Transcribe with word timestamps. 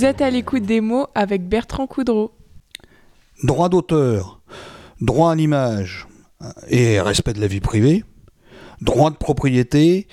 Vous 0.00 0.06
êtes 0.06 0.22
à 0.22 0.30
l'écoute 0.30 0.62
des 0.62 0.80
mots 0.80 1.08
avec 1.14 1.46
Bertrand 1.46 1.86
Coudreau. 1.86 2.32
Droit 3.42 3.68
d'auteur, 3.68 4.40
droit 5.02 5.32
à 5.32 5.34
l'image 5.34 6.08
et 6.70 6.98
respect 6.98 7.34
de 7.34 7.40
la 7.42 7.46
vie 7.46 7.60
privée, 7.60 8.02
droit 8.80 9.10
de 9.10 9.16
propriété, 9.16 10.08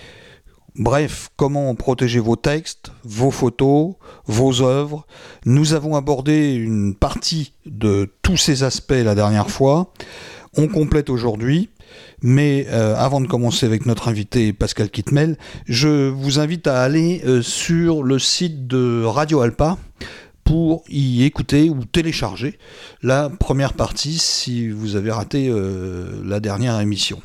bref, 0.75 1.29
comment 1.37 1.73
protéger 1.73 2.19
vos 2.19 2.35
textes, 2.35 2.91
vos 3.05 3.31
photos, 3.31 3.93
vos 4.25 4.61
œuvres. 4.61 5.07
Nous 5.45 5.71
avons 5.71 5.95
abordé 5.95 6.55
une 6.55 6.93
partie 6.93 7.53
de 7.65 8.13
tous 8.23 8.35
ces 8.35 8.63
aspects 8.63 8.91
la 8.91 9.15
dernière 9.15 9.49
fois. 9.49 9.93
On 10.57 10.67
complète 10.67 11.09
aujourd'hui. 11.09 11.69
Mais 12.21 12.65
euh, 12.69 12.95
avant 12.95 13.21
de 13.21 13.27
commencer 13.27 13.65
avec 13.65 13.85
notre 13.85 14.07
invité 14.07 14.53
Pascal 14.53 14.89
Kitmel, 14.89 15.37
je 15.65 16.09
vous 16.09 16.39
invite 16.39 16.67
à 16.67 16.81
aller 16.81 17.21
euh, 17.25 17.41
sur 17.41 18.03
le 18.03 18.19
site 18.19 18.67
de 18.67 19.03
Radio 19.03 19.41
Alpa 19.41 19.77
pour 20.43 20.83
y 20.87 21.23
écouter 21.23 21.69
ou 21.69 21.83
télécharger 21.83 22.57
la 23.03 23.29
première 23.29 23.73
partie 23.73 24.17
si 24.17 24.69
vous 24.69 24.95
avez 24.95 25.11
raté 25.11 25.49
euh, 25.49 26.21
la 26.23 26.39
dernière 26.39 26.79
émission. 26.79 27.21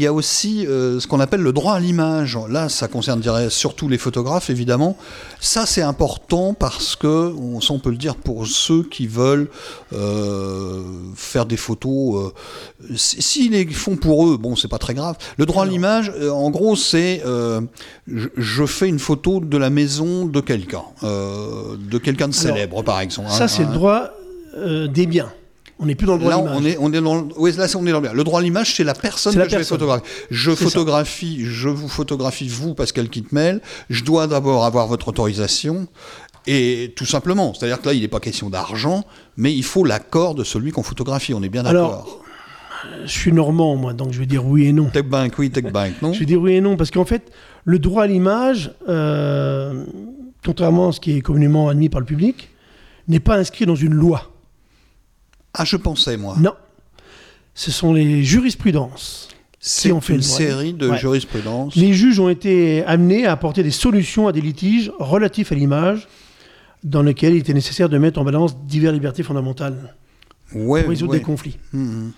Il 0.00 0.04
y 0.04 0.06
a 0.06 0.14
aussi 0.14 0.66
euh, 0.66 0.98
ce 0.98 1.06
qu'on 1.06 1.20
appelle 1.20 1.42
le 1.42 1.52
droit 1.52 1.74
à 1.74 1.78
l'image. 1.78 2.38
Là, 2.48 2.70
ça 2.70 2.88
concerne 2.88 3.22
surtout 3.50 3.86
les 3.86 3.98
photographes, 3.98 4.48
évidemment. 4.48 4.96
Ça, 5.40 5.66
c'est 5.66 5.82
important 5.82 6.54
parce 6.54 6.96
que, 6.96 7.34
on, 7.36 7.58
on, 7.68 7.78
peut 7.78 7.90
le 7.90 7.98
dire 7.98 8.16
pour 8.16 8.46
ceux 8.46 8.82
qui 8.82 9.06
veulent 9.06 9.50
euh, 9.92 10.82
faire 11.14 11.44
des 11.44 11.58
photos. 11.58 12.32
Euh, 12.88 12.96
S'ils 12.96 13.52
les 13.52 13.66
font 13.66 13.96
pour 13.96 14.26
eux, 14.26 14.38
bon, 14.38 14.56
c'est 14.56 14.68
pas 14.68 14.78
très 14.78 14.94
grave. 14.94 15.18
Le 15.36 15.44
droit 15.44 15.64
à 15.64 15.66
l'image, 15.66 16.10
en 16.32 16.48
gros, 16.48 16.76
c'est 16.76 17.22
je, 17.22 18.28
je, 18.38 18.64
fais 18.64 18.88
une 18.88 18.98
photo 18.98 19.40
de 19.40 19.58
la 19.58 19.68
maison 19.68 20.24
de 20.24 20.40
quelqu'un, 20.40 20.84
de 21.02 21.98
quelqu'un 21.98 22.28
de 22.28 22.32
célèbre, 22.32 22.76
Alors, 22.76 22.84
par 22.84 23.00
exemple. 23.00 23.28
Ça, 23.28 23.44
hein, 23.44 23.48
c'est 23.48 23.64
hein. 23.64 23.68
le 23.68 23.74
droit 23.74 24.08
des 24.88 25.04
biens. 25.04 25.30
On 25.82 25.86
n'est 25.86 25.94
plus 25.94 26.06
dans 26.06 26.14
le 26.14 26.20
droit 26.20 26.30
là, 26.30 26.36
à 26.36 26.40
l'image. 26.40 26.56
on 26.60 26.64
est, 26.64 26.76
on 26.78 26.92
est 26.92 27.00
dans 27.00 27.20
le, 27.22 27.28
oui, 27.36 27.52
là, 27.56 27.66
on 27.74 27.86
est 27.86 27.90
dans 27.92 28.00
le, 28.00 28.10
le 28.12 28.24
droit 28.24 28.40
à 28.40 28.42
l'image, 28.42 28.74
c'est 28.76 28.84
la 28.84 28.94
personne 28.94 29.32
que 29.32 29.38
la 29.38 29.48
je 29.48 29.56
vais 29.56 29.64
photographier. 29.64 30.06
Je 30.30 30.50
photographie, 30.54 31.44
je 31.44 31.68
vous 31.68 31.88
photographie, 31.88 32.48
vous, 32.48 32.74
Pascal 32.74 33.08
Kitmel. 33.08 33.62
Je 33.88 34.04
dois 34.04 34.26
d'abord 34.26 34.66
avoir 34.66 34.86
votre 34.86 35.08
autorisation. 35.08 35.88
Et 36.46 36.92
tout 36.96 37.06
simplement, 37.06 37.54
c'est-à-dire 37.54 37.80
que 37.80 37.86
là, 37.86 37.94
il 37.94 38.02
n'est 38.02 38.08
pas 38.08 38.20
question 38.20 38.50
d'argent, 38.50 39.04
mais 39.36 39.54
il 39.54 39.64
faut 39.64 39.84
l'accord 39.84 40.34
de 40.34 40.44
celui 40.44 40.70
qu'on 40.70 40.82
photographie. 40.82 41.34
On 41.34 41.42
est 41.42 41.48
bien 41.48 41.62
d'accord. 41.62 41.92
Alors, 41.92 42.20
je 43.04 43.10
suis 43.10 43.32
normand, 43.32 43.76
moi, 43.76 43.92
donc 43.92 44.12
je 44.12 44.18
vais 44.18 44.26
dire 44.26 44.44
oui 44.46 44.66
et 44.66 44.72
non. 44.72 44.86
Tech 44.86 45.04
Bank, 45.04 45.34
oui, 45.38 45.50
Tech 45.50 45.64
Bank, 45.64 45.92
non 46.02 46.12
Je 46.14 46.20
vais 46.20 46.26
dire 46.26 46.40
oui 46.40 46.54
et 46.54 46.60
non, 46.60 46.76
parce 46.76 46.90
qu'en 46.90 47.04
fait, 47.04 47.30
le 47.64 47.78
droit 47.78 48.04
à 48.04 48.06
l'image, 48.06 48.72
euh, 48.88 49.84
contrairement 50.44 50.88
à 50.88 50.92
ce 50.92 51.00
qui 51.00 51.16
est 51.16 51.20
communément 51.20 51.68
admis 51.68 51.88
par 51.88 52.00
le 52.00 52.06
public, 52.06 52.50
n'est 53.08 53.20
pas 53.20 53.36
inscrit 53.36 53.66
dans 53.66 53.74
une 53.74 53.94
loi. 53.94 54.29
Ah, 55.54 55.64
je 55.64 55.76
pensais, 55.76 56.16
moi. 56.16 56.36
Non. 56.38 56.54
Ce 57.54 57.70
sont 57.70 57.92
les 57.92 58.22
jurisprudences. 58.24 59.28
C'est 59.58 59.92
ont 59.92 60.00
fait 60.00 60.14
une 60.14 60.22
série 60.22 60.72
de 60.72 60.88
Ouais. 60.88 60.96
jurisprudences. 60.98 61.74
Les 61.76 61.92
juges 61.92 62.18
ont 62.18 62.30
été 62.30 62.82
amenés 62.84 63.26
à 63.26 63.32
apporter 63.32 63.62
des 63.62 63.70
solutions 63.70 64.26
à 64.26 64.32
des 64.32 64.40
litiges 64.40 64.90
relatifs 64.98 65.52
à 65.52 65.54
l'image, 65.54 66.08
dans 66.82 67.02
lesquels 67.02 67.34
il 67.34 67.40
était 67.40 67.52
nécessaire 67.52 67.90
de 67.90 67.98
mettre 67.98 68.18
en 68.18 68.24
balance 68.24 68.56
diverses 68.64 68.94
libertés 68.94 69.22
fondamentales 69.22 69.94
Ouais, 70.54 70.80
pour 70.82 70.90
résoudre 70.90 71.12
ouais. 71.12 71.18
des 71.18 71.24
conflits. 71.24 71.58
Mhm. 71.74 72.12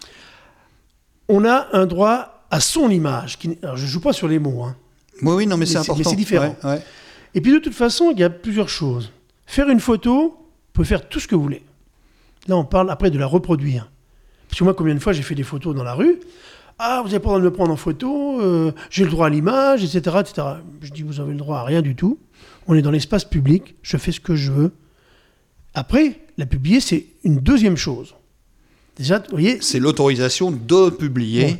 On 1.28 1.44
a 1.44 1.66
un 1.72 1.86
droit 1.86 2.44
à 2.50 2.60
son 2.60 2.90
image. 2.90 3.38
Qui... 3.38 3.58
Alors, 3.62 3.76
je 3.76 3.82
ne 3.84 3.88
joue 3.88 4.00
pas 4.00 4.12
sur 4.12 4.28
les 4.28 4.38
mots. 4.38 4.62
hein. 4.62 4.76
Oui, 5.22 5.32
oui, 5.34 5.46
non, 5.46 5.56
mais, 5.56 5.66
c'est 5.66 5.78
important. 5.78 5.98
mais 5.98 6.04
c'est 6.04 6.16
différent. 6.16 6.54
Et 7.34 7.40
puis 7.40 7.50
de 7.52 7.58
toute 7.58 7.74
façon, 7.74 8.12
il 8.12 8.20
y 8.20 8.24
a 8.24 8.30
plusieurs 8.30 8.68
choses. 8.68 9.10
Faire 9.46 9.68
une 9.68 9.80
photo, 9.80 10.36
vous 10.36 10.72
pouvez 10.72 10.86
faire 10.86 11.08
tout 11.08 11.18
ce 11.18 11.26
que 11.26 11.34
vous 11.34 11.42
voulez. 11.42 11.62
Là, 12.48 12.56
on 12.56 12.64
parle 12.64 12.90
après 12.90 13.10
de 13.10 13.18
la 13.18 13.26
reproduire. 13.26 13.90
Parce 14.48 14.58
que 14.58 14.64
moi, 14.64 14.74
combien 14.74 14.94
de 14.94 14.98
fois 15.00 15.12
j'ai 15.12 15.22
fait 15.22 15.34
des 15.34 15.42
photos 15.42 15.74
dans 15.74 15.84
la 15.84 15.94
rue 15.94 16.18
Ah, 16.78 17.00
vous 17.02 17.08
n'avez 17.08 17.20
pas 17.20 17.28
le 17.28 17.30
droit 17.30 17.38
de 17.40 17.44
me 17.44 17.52
prendre 17.52 17.72
en 17.72 17.76
photo, 17.76 18.40
euh, 18.40 18.72
j'ai 18.90 19.04
le 19.04 19.10
droit 19.10 19.26
à 19.26 19.30
l'image, 19.30 19.84
etc., 19.84 20.16
etc. 20.20 20.46
Je 20.82 20.90
dis, 20.90 21.02
vous 21.02 21.20
avez 21.20 21.32
le 21.32 21.38
droit 21.38 21.58
à 21.58 21.64
rien 21.64 21.82
du 21.82 21.94
tout. 21.94 22.18
On 22.66 22.74
est 22.74 22.82
dans 22.82 22.90
l'espace 22.90 23.24
public, 23.24 23.76
je 23.82 23.96
fais 23.96 24.12
ce 24.12 24.20
que 24.20 24.34
je 24.34 24.50
veux. 24.52 24.72
Après, 25.74 26.20
la 26.38 26.46
publier, 26.46 26.80
c'est 26.80 27.06
une 27.24 27.38
deuxième 27.38 27.76
chose. 27.76 28.14
Déjà, 28.96 29.18
vous 29.20 29.24
voyez, 29.30 29.60
C'est 29.62 29.78
l'autorisation 29.80 30.50
de 30.50 30.90
publier. 30.90 31.56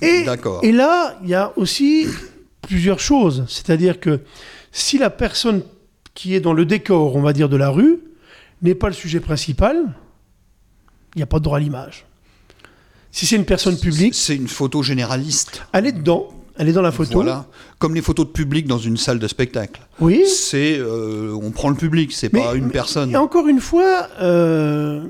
et, 0.00 0.24
D'accord. 0.24 0.60
et 0.64 0.72
là, 0.72 1.16
il 1.22 1.28
y 1.28 1.34
a 1.34 1.52
aussi 1.56 2.06
plusieurs 2.62 2.98
choses. 2.98 3.44
C'est-à-dire 3.48 4.00
que 4.00 4.20
si 4.72 4.98
la 4.98 5.10
personne 5.10 5.62
qui 6.14 6.34
est 6.34 6.40
dans 6.40 6.52
le 6.54 6.64
décor, 6.64 7.14
on 7.14 7.22
va 7.22 7.32
dire, 7.32 7.48
de 7.48 7.56
la 7.56 7.70
rue, 7.70 8.00
n'est 8.62 8.74
pas 8.74 8.88
le 8.88 8.94
sujet 8.94 9.20
principal, 9.20 9.76
il 11.14 11.18
n'y 11.18 11.22
a 11.22 11.26
pas 11.26 11.38
de 11.38 11.44
droit 11.44 11.58
à 11.58 11.60
l'image. 11.60 12.06
Si 13.10 13.26
c'est 13.26 13.36
une 13.36 13.44
personne 13.44 13.78
publique, 13.78 14.14
C'est 14.14 14.36
une 14.36 14.48
photo 14.48 14.82
généraliste. 14.82 15.62
elle 15.72 15.86
est 15.86 15.92
dedans, 15.92 16.28
elle 16.56 16.68
est 16.68 16.72
dans 16.72 16.80
la 16.82 16.92
photo. 16.92 17.12
Voilà. 17.14 17.46
Comme 17.78 17.94
les 17.94 18.00
photos 18.00 18.26
de 18.26 18.30
public 18.32 18.66
dans 18.66 18.78
une 18.78 18.96
salle 18.96 19.18
de 19.18 19.28
spectacle. 19.28 19.82
Oui. 20.00 20.24
C'est, 20.26 20.78
euh, 20.78 21.38
on 21.42 21.50
prend 21.50 21.68
le 21.68 21.74
public, 21.76 22.12
c'est 22.12 22.30
pas 22.30 22.54
une 22.54 22.66
mais- 22.66 22.70
personne. 22.70 23.10
Et 23.10 23.16
encore 23.16 23.48
une 23.48 23.60
fois, 23.60 24.08
euh, 24.20 25.04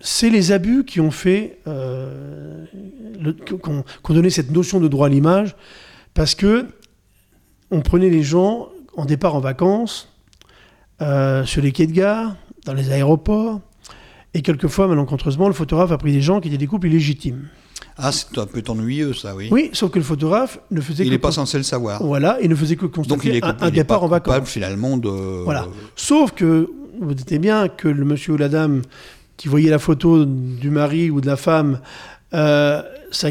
c'est 0.00 0.28
les 0.30 0.50
abus 0.50 0.84
qui 0.84 1.00
ont 1.00 1.12
fait, 1.12 1.58
euh, 1.68 2.64
qu'on 3.62 3.84
qu'on 4.02 4.14
donné 4.14 4.30
cette 4.30 4.50
notion 4.50 4.80
de 4.80 4.88
droit 4.88 5.06
à 5.06 5.10
l'image, 5.10 5.54
parce 6.14 6.34
que 6.34 6.66
on 7.70 7.80
prenait 7.80 8.10
les 8.10 8.22
gens 8.22 8.68
en 8.96 9.04
départ 9.04 9.34
en 9.36 9.40
vacances, 9.40 10.08
euh, 11.00 11.44
sur 11.44 11.62
les 11.62 11.72
quais 11.72 11.86
de 11.86 11.92
gare, 11.92 12.36
dans 12.66 12.74
les 12.74 12.90
aéroports, 12.92 13.60
et 14.34 14.42
quelquefois, 14.42 14.88
malencontreusement, 14.88 15.46
le 15.48 15.54
photographe 15.54 15.92
a 15.92 15.98
pris 15.98 16.12
des 16.12 16.20
gens 16.20 16.40
qui 16.40 16.48
étaient 16.48 16.58
des 16.58 16.66
couples 16.66 16.88
illégitimes. 16.88 17.48
Ah, 17.96 18.10
c'est 18.10 18.36
un 18.38 18.46
peu 18.46 18.62
ennuyeux, 18.68 19.12
ça, 19.14 19.34
oui. 19.36 19.48
Oui, 19.52 19.70
sauf 19.72 19.90
que 19.92 19.98
le 19.98 20.04
photographe 20.04 20.58
ne 20.72 20.80
faisait 20.80 21.04
il 21.04 21.06
que 21.06 21.12
n'est 21.12 21.18
pas 21.18 21.30
censé 21.30 21.56
le 21.58 21.62
savoir. 21.62 22.02
voilà, 22.02 22.38
et 22.40 22.48
ne 22.48 22.54
faisait 22.56 22.74
que 22.76 22.82
Donc 22.86 22.94
constater 22.94 23.28
il 23.28 23.36
est, 23.36 23.44
un, 23.44 23.52
coup- 23.52 23.64
un 23.64 23.66
il 23.66 23.68
est 23.68 23.70
départ 23.72 24.00
pas 24.00 24.06
en 24.06 24.08
vacances. 24.08 24.34
coupable, 24.34 24.46
finalement 24.46 24.96
de. 24.96 25.08
Voilà. 25.44 25.66
Sauf 25.94 26.32
que 26.32 26.68
vous 27.00 27.14
doutez 27.14 27.38
bien 27.38 27.68
que 27.68 27.86
le 27.88 28.04
monsieur 28.04 28.32
ou 28.32 28.36
la 28.36 28.48
dame 28.48 28.82
qui 29.36 29.46
voyait 29.48 29.70
la 29.70 29.78
photo 29.78 30.24
du 30.24 30.70
mari 30.70 31.10
ou 31.10 31.20
de 31.20 31.26
la 31.26 31.36
femme, 31.36 31.80
euh, 32.34 32.82
ça, 33.12 33.28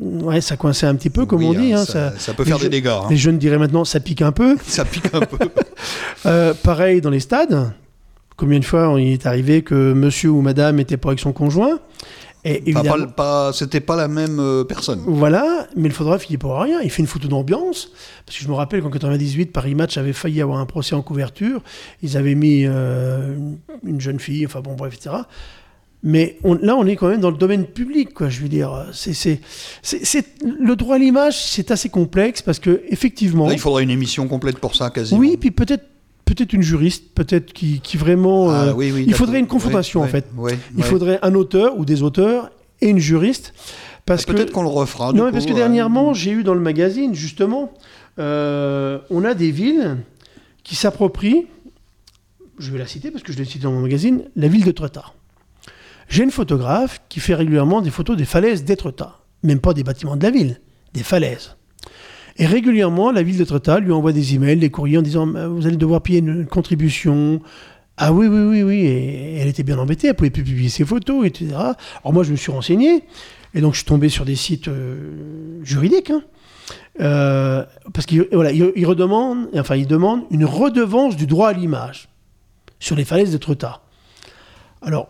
ouais, 0.00 0.40
ça 0.42 0.56
coinçait 0.58 0.86
un 0.86 0.94
petit 0.94 1.10
peu, 1.10 1.24
comme 1.24 1.40
Oui, 1.40 1.46
on 1.46 1.52
dit. 1.60 1.72
hein, 1.72 1.80
hein, 1.80 1.84
ça, 1.86 2.10
ça- 2.12 2.18
ça 2.18 2.34
peut 2.34 2.44
faire 2.44 2.58
des 2.58 2.68
dégâts. 2.68 2.88
hein. 2.88 3.06
Les 3.08 3.16
jeunes 3.16 3.38
diraient 3.38 3.58
maintenant, 3.58 3.84
ça 3.86 4.00
pique 4.00 4.20
un 4.20 4.32
peu. 4.32 4.56
Ça 4.66 4.84
pique 4.84 5.14
un 5.14 5.20
peu. 5.20 5.38
Euh, 6.26 6.52
pareil 6.52 7.00
dans 7.00 7.10
les 7.10 7.20
stades. 7.20 7.72
Combien 8.36 8.58
de 8.58 8.64
fois 8.64 8.94
il 8.98 9.12
est 9.12 9.26
arrivé 9.26 9.62
que 9.62 9.92
monsieur 9.92 10.30
ou 10.30 10.40
madame 10.42 10.76
n'était 10.76 10.96
pas 10.98 11.08
avec 11.10 11.20
son 11.20 11.32
conjoint 11.32 11.78
Et 12.44 12.72
pas, 12.72 12.82
pas- 13.16 13.52
c'était 13.54 13.80
pas 13.80 13.96
la 13.96 14.08
même 14.08 14.38
euh, 14.38 14.62
personne. 14.62 15.00
Voilà, 15.06 15.66
mais 15.74 15.88
le 15.88 15.94
photographe, 15.94 16.26
il 16.28 16.32
n'est 16.34 16.38
pas 16.38 16.60
rien. 16.62 16.80
Il 16.82 16.90
fait 16.90 17.00
une 17.02 17.08
photo 17.08 17.28
d'ambiance. 17.28 17.90
Parce 18.26 18.38
que 18.38 18.44
je 18.44 18.48
me 18.48 18.54
rappelle 18.54 18.82
qu'en 18.82 18.90
98, 18.90 19.52
Paris 19.52 19.74
Match 19.74 19.96
avait 19.96 20.12
failli 20.12 20.40
avoir 20.42 20.58
un 20.58 20.66
procès 20.66 20.94
en 20.94 21.02
couverture. 21.02 21.62
Ils 22.02 22.16
avaient 22.16 22.34
mis 22.34 22.64
euh, 22.66 23.36
une 23.84 24.00
jeune 24.00 24.20
fille, 24.20 24.44
enfin 24.46 24.60
bon, 24.60 24.74
bref, 24.74 24.94
etc. 24.94 25.16
Mais 26.02 26.36
on- 26.44 26.54
là, 26.54 26.76
on 26.76 26.86
est 26.86 26.94
quand 26.94 27.08
même 27.08 27.20
dans 27.20 27.30
le 27.32 27.38
domaine 27.38 27.64
public, 27.64 28.12
quoi. 28.14 28.28
Je 28.28 28.40
veux 28.42 28.48
dire, 28.48 28.86
c'est, 28.92 29.14
c'est, 29.14 29.40
c'est- 29.82 30.04
c'est- 30.04 30.26
le 30.44 30.76
droit 30.76 30.96
à 30.96 30.98
l'image, 30.98 31.42
c'est 31.42 31.70
assez 31.72 31.88
complexe 31.88 32.42
parce 32.42 32.58
que 32.60 32.82
effectivement, 32.90 33.48
Là, 33.48 33.54
il 33.54 33.58
faudrait 33.58 33.82
une 33.82 33.90
émission 33.90 34.28
complète 34.28 34.58
pour 34.58 34.76
ça, 34.76 34.90
quasiment. 34.90 35.18
oui, 35.18 35.36
puis 35.40 35.50
peut-être, 35.50 35.84
peut-être 36.36 36.52
une 36.52 36.62
juriste, 36.62 37.14
peut-être 37.14 37.52
qui, 37.52 37.80
qui 37.80 37.96
vraiment, 37.96 38.50
Ah, 38.50 38.66
euh, 38.66 38.72
oui, 38.74 38.92
oui, 38.92 39.04
il 39.06 39.14
faudrait 39.14 39.38
une 39.38 39.46
confrontation 39.46 40.02
en 40.02 40.06
fait. 40.06 40.26
Il 40.76 40.84
faudrait 40.84 41.18
un 41.22 41.34
auteur 41.34 41.78
ou 41.78 41.84
des 41.84 42.02
auteurs 42.02 42.50
et 42.80 42.88
une 42.88 42.98
juriste, 42.98 43.54
parce 44.04 44.24
que 44.24 44.32
Peut-être 44.32 44.52
qu'on 44.52 44.62
le 44.62 44.68
refera. 44.68 45.12
du 45.12 45.18
non, 45.18 45.24
mais 45.26 45.32
parce 45.32 45.46
que 45.46 45.52
euh, 45.52 45.56
dernièrement, 45.56 46.14
j'ai 46.14 46.30
eu 46.30 46.44
dans 46.44 46.54
le 46.54 46.60
magazine, 46.60 47.14
justement, 47.14 47.72
euh, 48.18 48.98
on 49.10 49.24
a 49.24 49.34
des 49.34 49.50
villes 49.50 49.96
qui 50.62 50.76
s'approprient, 50.76 51.46
je 52.58 52.70
vais 52.70 52.78
la 52.78 52.86
citer 52.86 53.10
parce 53.10 53.22
que 53.24 53.32
je 53.32 53.38
l'ai 53.38 53.44
cité 53.44 53.64
dans 53.64 53.72
mon 53.72 53.80
magazine, 53.80 54.24
la 54.36 54.48
ville 54.48 54.64
d'Etretat. 54.64 55.12
J'ai 56.08 56.22
une 56.22 56.30
photographe 56.30 57.02
qui 57.08 57.18
fait 57.20 57.34
régulièrement 57.34 57.80
des 57.80 57.90
photos 57.90 58.16
des 58.16 58.24
falaises 58.24 58.64
d'Etretat, 58.64 59.18
même 59.42 59.60
pas 59.60 59.74
des 59.74 59.82
bâtiments 59.82 60.16
de 60.16 60.22
la 60.22 60.30
ville, 60.30 60.60
des 60.92 61.02
falaises. 61.02 61.56
Et 62.38 62.46
régulièrement, 62.46 63.10
la 63.12 63.22
ville 63.22 63.38
d'Etretat 63.38 63.80
lui 63.80 63.92
envoie 63.92 64.12
des 64.12 64.34
emails, 64.34 64.58
des 64.58 64.70
courriers 64.70 64.98
en 64.98 65.02
disant 65.02 65.26
Euh, 65.34 65.48
Vous 65.48 65.66
allez 65.66 65.76
devoir 65.76 66.02
payer 66.02 66.18
une 66.18 66.46
contribution. 66.46 67.40
Ah 67.96 68.12
oui, 68.12 68.26
oui, 68.26 68.40
oui, 68.40 68.62
oui. 68.62 68.80
Et 68.80 69.36
elle 69.38 69.48
était 69.48 69.62
bien 69.62 69.78
embêtée, 69.78 70.08
elle 70.08 70.14
pouvait 70.14 70.30
plus 70.30 70.44
publier 70.44 70.68
ses 70.68 70.84
photos, 70.84 71.26
etc. 71.26 71.54
Alors 71.54 72.12
moi, 72.12 72.24
je 72.24 72.32
me 72.32 72.36
suis 72.36 72.52
renseigné. 72.52 73.04
Et 73.54 73.60
donc, 73.62 73.72
je 73.72 73.78
suis 73.78 73.86
tombé 73.86 74.10
sur 74.10 74.26
des 74.26 74.36
sites 74.36 74.68
euh, 74.68 75.62
juridiques. 75.62 76.10
hein. 76.10 76.22
Euh, 77.00 77.64
parce 77.94 78.06
qu'il 78.06 78.26
voilà, 78.32 78.50
enfin, 79.54 79.76
demande 79.86 80.24
une 80.30 80.44
redevance 80.44 81.16
du 81.16 81.26
droit 81.26 81.50
à 81.50 81.52
l'image 81.52 82.08
sur 82.80 82.96
les 82.96 83.04
falaises 83.04 83.32
d'Etretat. 83.32 83.80
Alors, 84.82 85.08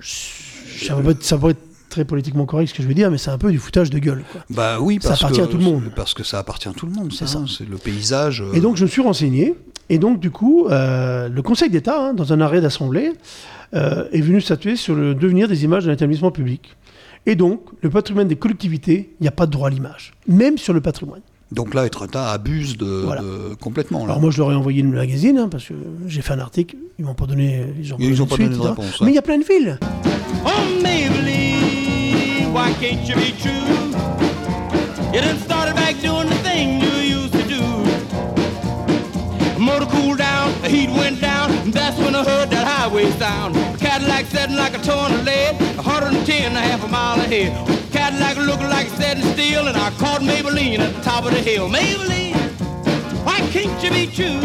ça 0.00 0.96
être, 1.10 1.22
ça 1.22 1.38
pas 1.38 1.50
être 1.50 1.60
très 1.94 2.04
politiquement 2.04 2.44
correct 2.44 2.68
ce 2.68 2.74
que 2.74 2.82
je 2.82 2.88
veux 2.88 2.94
dire, 2.94 3.10
mais 3.10 3.18
c'est 3.18 3.30
un 3.30 3.38
peu 3.38 3.50
du 3.52 3.58
foutage 3.58 3.88
de 3.90 3.98
gueule. 4.00 4.24
Quoi. 4.32 4.40
Bah 4.50 4.78
oui, 4.80 4.98
Ça 5.00 5.10
parce 5.10 5.22
appartient 5.22 5.40
que, 5.40 5.44
à 5.44 5.46
tout 5.48 5.58
le 5.58 5.64
monde. 5.64 5.82
Parce 5.94 6.12
que 6.12 6.24
ça 6.24 6.38
appartient 6.40 6.68
à 6.68 6.72
tout 6.72 6.86
le 6.86 6.92
monde, 6.92 7.12
ça. 7.12 7.26
C'est 7.26 7.32
ça. 7.34 7.38
hein, 7.38 7.44
C'est 7.48 7.68
le 7.68 7.76
paysage. 7.76 8.40
euh, 8.42 8.52
Et 8.54 8.60
donc 8.60 8.76
je 8.76 8.82
me 8.84 8.88
suis 8.88 9.00
renseigné, 9.02 9.54
et 9.90 9.98
donc 9.98 10.18
du 10.18 10.30
coup, 10.32 10.66
euh, 10.66 11.28
le 11.28 11.42
Conseil 11.42 11.70
d'État, 11.70 11.98
hein, 12.08 12.14
dans 12.14 12.32
un 12.32 12.40
arrêt 12.40 12.60
d'Assemblée, 12.60 13.12
euh, 13.74 14.06
est 14.12 14.20
venu 14.20 14.40
statuer 14.40 14.74
sur 14.76 14.94
le 14.96 15.14
devenir 15.14 15.46
des 15.48 15.62
images 15.64 15.84
d'un 15.86 15.92
établissement 15.92 16.30
public. 16.32 16.76
Et 17.26 17.36
donc, 17.36 17.62
le 17.80 17.88
patrimoine 17.90 18.28
des 18.28 18.36
collectivités, 18.36 19.14
il 19.20 19.22
n'y 19.22 19.28
a 19.28 19.32
pas 19.32 19.46
de 19.46 19.52
droit 19.52 19.68
à 19.68 19.70
l'image, 19.70 20.12
même 20.28 20.58
sur 20.58 20.72
le 20.74 20.80
patrimoine. 20.80 21.22
Donc 21.52 21.72
là, 21.74 21.86
Etretat 21.86 22.30
abuse 22.30 22.76
de, 22.76 22.86
Voilà. 23.04 23.22
de- 23.22 23.54
complètement. 23.54 24.00
Là. 24.00 24.04
Alors 24.06 24.20
moi, 24.20 24.30
je 24.30 24.38
leur 24.38 24.50
ai 24.50 24.54
envoyé 24.56 24.82
le 24.82 24.88
magazine, 24.88 25.38
hein, 25.38 25.48
parce 25.48 25.66
que 25.66 25.74
j'ai 26.08 26.20
fait 26.22 26.32
un 26.32 26.38
article, 26.40 26.74
ils 26.98 27.04
m'ont 27.04 27.14
pas 27.14 27.26
donné... 27.26 27.64
Ils 27.80 27.94
ont 27.94 27.96
Ils 28.00 28.20
ont 28.22 28.26
pas 28.26 28.34
suite, 28.34 28.48
donné 28.50 28.62
de 28.62 28.68
réponse, 28.68 29.00
Mais 29.02 29.10
il 29.12 29.14
y 29.14 29.18
a 29.18 29.22
plein 29.22 29.38
de 29.38 29.44
villes. 29.44 29.78
Oh, 30.44 30.48
why 32.54 32.72
can't 32.74 33.02
you 33.08 33.16
be 33.16 33.32
true? 33.42 33.66
You 35.12 35.20
done 35.20 35.38
started 35.38 35.74
back 35.74 35.98
doing 36.00 36.28
the 36.28 36.36
thing 36.36 36.80
you 36.80 37.18
used 37.18 37.32
to 37.32 37.42
do. 37.48 37.62
Motor 39.58 39.86
cooled 39.86 40.18
down, 40.18 40.52
the 40.62 40.68
heat 40.68 40.88
went 40.90 41.20
down, 41.20 41.50
and 41.50 41.72
that's 41.72 41.98
when 41.98 42.14
I 42.14 42.22
heard 42.22 42.50
that 42.50 42.64
highway 42.64 43.10
sound. 43.18 43.56
Cadillac 43.80 44.26
setting 44.26 44.54
like 44.54 44.72
a 44.72 44.78
ton 44.78 45.12
of 45.12 45.24
lead, 45.24 45.56
110 45.74 46.42
and 46.42 46.56
a 46.56 46.60
half 46.60 46.84
a 46.84 46.88
mile 46.88 47.18
ahead. 47.18 47.52
Cadillac 47.90 48.36
looking 48.36 48.68
like 48.68 48.86
it's 48.86 48.96
setting 48.98 49.24
steel, 49.32 49.66
and 49.66 49.76
I 49.76 49.90
caught 49.98 50.20
Maybelline 50.20 50.78
at 50.78 50.94
the 50.94 51.00
top 51.00 51.24
of 51.24 51.32
the 51.32 51.40
hill. 51.40 51.68
Maybelline, 51.68 52.36
why 53.24 53.40
can't 53.50 53.82
you 53.82 53.90
be 53.90 54.06
true? 54.06 54.38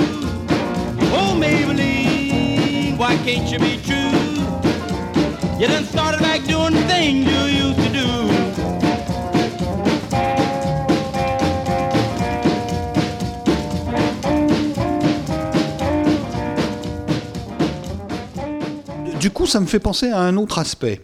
Oh, 1.14 1.38
Maybelline, 1.40 2.98
why 2.98 3.18
can't 3.18 3.52
you 3.52 3.60
be 3.60 3.78
true? 3.84 4.29
You 5.60 5.68
done 5.68 5.84
started 5.84 6.22
back 6.22 6.46
doing 6.46 6.74
the 6.74 6.84
thing 6.88 7.18
you 7.28 7.42
used 7.68 7.80
to 7.84 7.90
do. 7.92 8.08
Du 19.20 19.32
coup, 19.32 19.46
ça 19.48 19.60
me 19.60 19.66
fait 19.66 19.82
penser 19.82 20.10
à 20.10 20.20
un 20.20 20.38
autre 20.38 20.60
aspect. 20.60 21.02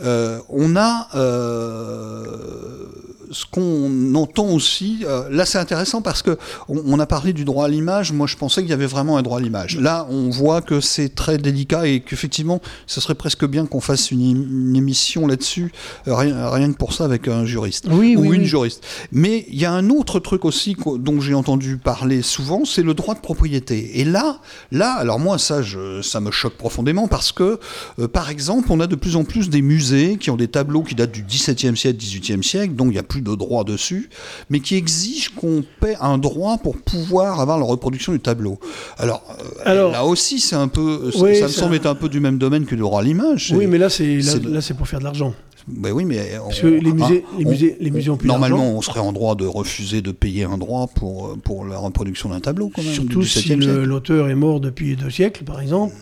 Euh, 0.00 0.38
on 0.48 0.76
a 0.76 1.08
euh, 1.16 2.86
ce 3.30 3.44
qu'on 3.50 4.14
entend 4.14 4.48
aussi. 4.48 5.04
euh, 5.06 5.28
là, 5.30 5.44
c'est 5.46 5.58
intéressant 5.58 6.02
parce 6.02 6.22
que 6.22 6.38
on, 6.68 6.80
on 6.86 6.98
a 6.98 7.06
parlé 7.06 7.32
du 7.32 7.44
droit 7.44 7.66
à 7.66 7.68
l'image. 7.68 8.12
Moi, 8.12 8.26
je 8.26 8.36
pensais 8.36 8.60
qu'il 8.62 8.70
y 8.70 8.74
avait 8.74 8.86
vraiment 8.86 9.16
un 9.18 9.22
droit 9.22 9.38
à 9.38 9.40
l'image. 9.40 9.76
Là, 9.78 10.06
on 10.10 10.30
voit 10.30 10.60
que 10.62 10.80
c'est 10.80 11.14
très 11.14 11.38
délicat 11.38 11.86
et 11.86 12.00
qu'effectivement, 12.00 12.60
ce 12.86 13.00
serait 13.00 13.14
presque 13.14 13.46
bien 13.46 13.66
qu'on 13.66 13.80
fasse 13.80 14.10
une, 14.10 14.20
ém- 14.20 14.48
une 14.68 14.76
émission 14.76 15.26
là-dessus, 15.26 15.72
euh, 16.06 16.14
rien, 16.14 16.48
rien 16.50 16.72
que 16.72 16.76
pour 16.78 16.92
ça, 16.92 17.04
avec 17.04 17.28
un 17.28 17.44
juriste 17.44 17.86
Oui, 17.90 18.16
ou 18.16 18.20
oui, 18.22 18.36
une 18.36 18.42
oui. 18.42 18.46
juriste. 18.46 18.84
Mais 19.12 19.46
il 19.48 19.58
y 19.60 19.64
a 19.64 19.72
un 19.72 19.90
autre 19.90 20.20
truc 20.20 20.44
aussi 20.44 20.76
dont 20.98 21.20
j'ai 21.20 21.34
entendu 21.34 21.76
parler 21.76 22.22
souvent, 22.22 22.64
c'est 22.64 22.82
le 22.82 22.94
droit 22.94 23.14
de 23.14 23.20
propriété. 23.20 24.00
Et 24.00 24.04
là, 24.04 24.40
là, 24.72 24.92
alors 24.94 25.18
moi, 25.18 25.38
ça, 25.38 25.62
je- 25.62 26.02
ça 26.02 26.20
me 26.20 26.30
choque 26.30 26.54
profondément 26.54 27.08
parce 27.08 27.32
que, 27.32 27.58
euh, 27.98 28.08
par 28.08 28.30
exemple, 28.30 28.68
on 28.70 28.80
a 28.80 28.86
de 28.86 28.96
plus 28.96 29.16
en 29.16 29.24
plus 29.24 29.48
des 29.50 29.62
musées 29.62 30.16
qui 30.18 30.30
ont 30.30 30.36
des 30.36 30.48
tableaux 30.48 30.82
qui 30.82 30.94
datent 30.94 31.12
du 31.12 31.22
XVIIe 31.22 31.76
siècle, 31.76 31.98
XVIIIe 31.98 32.42
siècle, 32.42 32.74
donc 32.74 32.88
il 32.88 32.92
n'y 32.92 32.98
a 32.98 33.02
plus 33.02 33.17
de 33.22 33.34
droit 33.34 33.64
dessus, 33.64 34.08
mais 34.50 34.60
qui 34.60 34.76
exigent 34.76 35.30
qu'on 35.36 35.62
paie 35.80 35.96
un 36.00 36.18
droit 36.18 36.58
pour 36.58 36.76
pouvoir 36.76 37.40
avoir 37.40 37.58
la 37.58 37.64
reproduction 37.64 38.12
du 38.12 38.20
tableau. 38.20 38.58
Alors, 38.98 39.22
euh, 39.40 39.62
Alors- 39.64 39.92
là 39.92 40.04
aussi, 40.04 40.40
c'est 40.40 40.56
un 40.56 40.68
peu, 40.68 41.10
ça- 41.12 41.18
Oui, 41.20 41.36
ça 41.36 41.44
me 41.44 41.48
semble 41.52 41.74
être 41.76 41.86
un 41.86 41.94
peu 41.94 42.08
du 42.08 42.20
même 42.20 42.38
domaine 42.38 42.64
que 42.66 42.74
le 42.74 42.80
droit 42.82 43.00
à 43.00 43.04
l'image. 43.04 43.52
Oui, 43.56 43.66
mais 43.66 43.78
là, 43.78 43.88
c'est 43.90 44.16
là, 44.16 44.22
c'est- 44.22 44.44
là, 44.44 44.60
c'est 44.60 44.74
pour 44.74 44.86
faire 44.88 44.98
de 45.00 45.04
l'argent. 45.04 45.34
ben 45.66 45.92
oui, 45.92 46.06
mais 46.06 46.30
Parce 46.42 46.58
on- 46.58 46.62
que 46.62 46.66
les 46.68 46.92
musées, 46.92 47.24
les 47.38 47.44
on- 47.44 47.50
musées, 47.50 47.76
les 47.78 47.90
musées 47.90 48.10
ont 48.10 48.16
plus 48.16 48.26
Normalement, 48.26 48.70
on 48.76 48.80
serait 48.80 49.00
en 49.00 49.12
droit 49.12 49.34
de 49.34 49.44
refuser 49.46 50.00
de 50.00 50.12
payer 50.12 50.44
un 50.44 50.56
droit 50.56 50.86
pour, 50.86 51.36
pour 51.44 51.66
la 51.66 51.76
reproduction 51.76 52.30
d'un 52.30 52.40
tableau, 52.40 52.70
quand 52.74 52.82
même. 52.82 52.92
Surtout 52.94 53.22
si 53.22 53.40
17e 53.40 53.58
le- 53.60 53.64
siècle. 53.66 53.82
l'auteur 53.82 54.28
est 54.30 54.34
mort 54.34 54.60
depuis 54.60 54.96
deux 54.96 55.10
siècles, 55.10 55.44
par 55.44 55.60
exemple. 55.60 55.92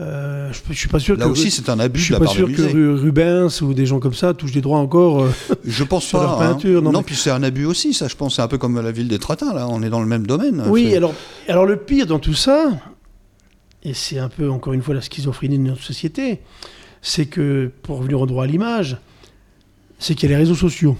Euh, 0.00 0.52
je, 0.52 0.60
ne 0.68 0.74
suis 0.74 0.88
pas 0.88 1.00
sûr 1.00 1.16
Là 1.16 1.24
que 1.24 1.30
aussi, 1.30 1.50
c'est 1.50 1.68
un 1.68 1.76
je 1.76 1.82
abus 1.82 2.00
suis 2.00 2.10
de 2.10 2.14
la 2.14 2.18
pas 2.20 2.26
part 2.26 2.34
sûr 2.34 2.52
que 2.52 2.92
Rubens 2.94 3.48
ou 3.62 3.74
des 3.74 3.84
gens 3.84 3.98
comme 3.98 4.14
ça 4.14 4.32
touchent 4.32 4.52
des 4.52 4.60
droits 4.60 4.78
encore. 4.78 5.22
euh, 5.24 5.30
Je 5.64 5.82
pense 5.82 6.04
sur 6.06 6.18
pas. 6.18 6.24
leur 6.24 6.40
hein. 6.40 6.52
peinture, 6.52 6.82
non, 6.82 6.92
Non, 6.92 6.98
mais- 7.00 7.04
puis 7.04 7.16
c'est 7.16 7.30
un 7.30 7.42
abus 7.42 7.64
aussi, 7.64 7.92
ça, 7.94 8.06
je 8.06 8.14
pense. 8.14 8.36
C'est 8.36 8.42
un 8.42 8.46
peu 8.48 8.58
comme 8.58 8.80
la 8.80 8.92
ville 8.92 9.08
des 9.08 9.18
Tratins, 9.18 9.52
là. 9.52 9.66
On 9.68 9.82
est 9.82 9.90
dans 9.90 10.00
le 10.00 10.06
même 10.06 10.26
domaine. 10.26 10.62
Oui, 10.68 10.94
alors, 10.94 11.14
alors 11.48 11.66
le 11.66 11.76
pire 11.76 12.06
dans 12.06 12.20
tout 12.20 12.34
ça, 12.34 12.70
et 13.82 13.92
c'est 13.92 14.18
un 14.18 14.28
peu 14.28 14.48
encore 14.50 14.72
une 14.72 14.82
fois 14.82 14.94
la 14.94 15.00
schizophrénie 15.00 15.58
de 15.58 15.64
notre 15.64 15.82
société, 15.82 16.40
c'est 17.02 17.26
que, 17.26 17.70
pour 17.82 17.98
revenir 17.98 18.20
au 18.20 18.26
droit 18.26 18.44
à 18.44 18.46
l'image, 18.46 18.98
c'est 19.98 20.14
qu'il 20.14 20.30
y 20.30 20.32
a 20.32 20.36
les 20.36 20.42
réseaux 20.44 20.54
sociaux. 20.54 20.96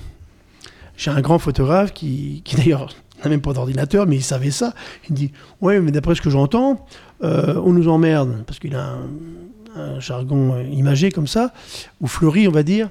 J'ai 0.96 1.10
un 1.12 1.20
grand 1.20 1.38
photographe 1.38 1.94
qui, 1.94 2.42
qui 2.44 2.56
d'ailleurs 2.56 2.88
n'a 3.24 3.30
même 3.30 3.40
pas 3.40 3.52
d'ordinateur, 3.52 4.06
mais 4.06 4.16
il 4.16 4.22
savait 4.22 4.50
ça. 4.50 4.74
Il 5.08 5.14
dit 5.14 5.32
Ouais, 5.60 5.80
mais 5.80 5.90
d'après 5.90 6.14
ce 6.14 6.20
que 6.20 6.30
j'entends, 6.30 6.86
euh, 7.22 7.60
on 7.64 7.72
nous 7.72 7.88
emmerde, 7.88 8.44
parce 8.46 8.58
qu'il 8.58 8.74
a 8.74 8.84
un, 8.84 9.80
un 9.80 10.00
jargon 10.00 10.56
imagé 10.72 11.10
comme 11.10 11.26
ça, 11.26 11.52
ou 12.00 12.06
fleuri, 12.06 12.48
on 12.48 12.52
va 12.52 12.62
dire. 12.62 12.88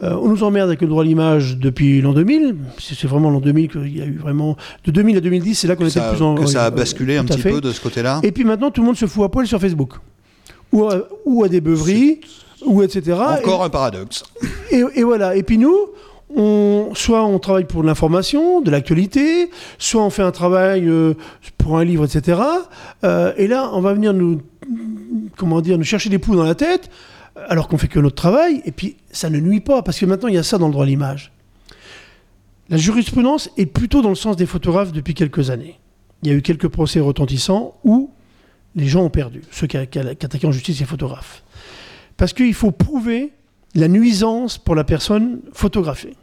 Euh, 0.00 0.14
on 0.22 0.28
nous 0.28 0.44
emmerde 0.44 0.68
avec 0.68 0.80
le 0.80 0.86
droit 0.86 1.02
à 1.02 1.06
l'image 1.06 1.56
depuis 1.56 2.00
l'an 2.00 2.12
2000. 2.12 2.54
C'est 2.78 3.06
vraiment 3.08 3.30
l'an 3.30 3.40
2000 3.40 3.68
qu'il 3.68 3.96
y 3.98 4.00
a 4.00 4.04
eu 4.06 4.16
vraiment. 4.16 4.56
De 4.84 4.92
2000 4.92 5.16
à 5.16 5.20
2010, 5.20 5.54
c'est 5.56 5.66
là 5.66 5.74
qu'on 5.74 5.86
était 5.86 5.98
le 5.98 6.10
plus 6.10 6.22
en. 6.22 6.34
que 6.36 6.46
ça 6.46 6.64
a 6.64 6.68
euh, 6.68 6.70
basculé 6.70 7.16
un 7.16 7.24
petit 7.24 7.40
fait. 7.40 7.50
peu 7.50 7.60
de 7.60 7.72
ce 7.72 7.80
côté-là. 7.80 8.20
Et 8.22 8.30
puis 8.30 8.44
maintenant, 8.44 8.70
tout 8.70 8.80
le 8.80 8.86
monde 8.86 8.96
se 8.96 9.06
fout 9.06 9.24
à 9.24 9.28
poil 9.28 9.46
sur 9.46 9.60
Facebook. 9.60 9.94
Ou 10.70 10.84
à, 10.88 10.98
ou 11.24 11.42
à 11.42 11.48
des 11.48 11.60
beuveries, 11.60 12.20
ou 12.64 12.82
etc. 12.82 13.16
Encore 13.40 13.64
un 13.64 13.70
paradoxe. 13.70 14.22
Et 14.70 15.02
voilà. 15.02 15.34
Et 15.34 15.42
puis 15.42 15.58
nous, 15.58 15.76
soit 16.34 17.24
on 17.24 17.38
travaille 17.38 17.64
pour 17.64 17.82
de 17.82 17.86
l'information, 17.86 18.60
de 18.60 18.70
l'actualité, 18.70 19.50
soit 19.78 20.02
on 20.02 20.10
fait 20.10 20.22
un 20.22 20.30
travail 20.30 20.88
euh, 20.88 21.14
pour 21.56 21.78
un 21.78 21.84
livre, 21.84 22.04
etc. 22.04 22.40
Euh, 23.04 23.32
et 23.36 23.46
là, 23.46 23.70
on 23.72 23.80
va 23.80 23.94
venir 23.94 24.12
nous, 24.12 24.42
comment 25.36 25.60
dire, 25.60 25.78
nous 25.78 25.84
chercher 25.84 26.10
des 26.10 26.18
poux 26.18 26.36
dans 26.36 26.44
la 26.44 26.54
tête, 26.54 26.90
alors 27.48 27.68
qu'on 27.68 27.78
fait 27.78 27.88
que 27.88 27.98
notre 27.98 28.16
travail. 28.16 28.62
Et 28.64 28.72
puis, 28.72 28.96
ça 29.10 29.30
ne 29.30 29.38
nuit 29.38 29.60
pas, 29.60 29.82
parce 29.82 29.98
que 29.98 30.06
maintenant, 30.06 30.28
il 30.28 30.34
y 30.34 30.38
a 30.38 30.42
ça 30.42 30.58
dans 30.58 30.66
le 30.66 30.72
droit 30.72 30.84
à 30.84 30.88
l'image. 30.88 31.32
La 32.68 32.76
jurisprudence 32.76 33.50
est 33.56 33.66
plutôt 33.66 34.02
dans 34.02 34.10
le 34.10 34.14
sens 34.14 34.36
des 34.36 34.46
photographes 34.46 34.92
depuis 34.92 35.14
quelques 35.14 35.50
années. 35.50 35.78
Il 36.22 36.28
y 36.28 36.32
a 36.32 36.34
eu 36.34 36.42
quelques 36.42 36.68
procès 36.68 37.00
retentissants 37.00 37.78
où 37.84 38.10
les 38.74 38.86
gens 38.86 39.02
ont 39.02 39.10
perdu, 39.10 39.42
ceux 39.50 39.66
qui, 39.66 39.78
qui 39.86 39.98
qui 39.98 39.98
attaquaient 40.26 40.46
en 40.46 40.52
justice 40.52 40.78
les 40.78 40.84
photographes. 40.86 41.42
Parce 42.18 42.34
qu'il 42.34 42.52
faut 42.52 42.72
prouver 42.72 43.32
la 43.74 43.88
nuisance 43.88 44.58
pour 44.58 44.74
la 44.74 44.84
personne 44.84 45.40
photographiée. 45.52 46.16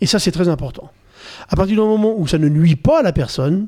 Et 0.00 0.06
ça, 0.06 0.18
c'est 0.18 0.32
très 0.32 0.48
important. 0.48 0.90
À 1.48 1.56
partir 1.56 1.74
du 1.76 1.80
moment 1.80 2.14
où 2.16 2.26
ça 2.26 2.38
ne 2.38 2.48
nuit 2.48 2.76
pas 2.76 3.00
à 3.00 3.02
la 3.02 3.12
personne, 3.12 3.66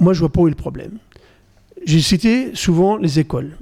moi, 0.00 0.12
je 0.12 0.20
vois 0.20 0.30
pas 0.32 0.40
où 0.40 0.46
est 0.46 0.50
le 0.50 0.56
problème. 0.56 0.92
J'ai 1.84 2.00
cité 2.00 2.54
souvent 2.54 2.96
les 2.96 3.18
écoles. 3.18 3.56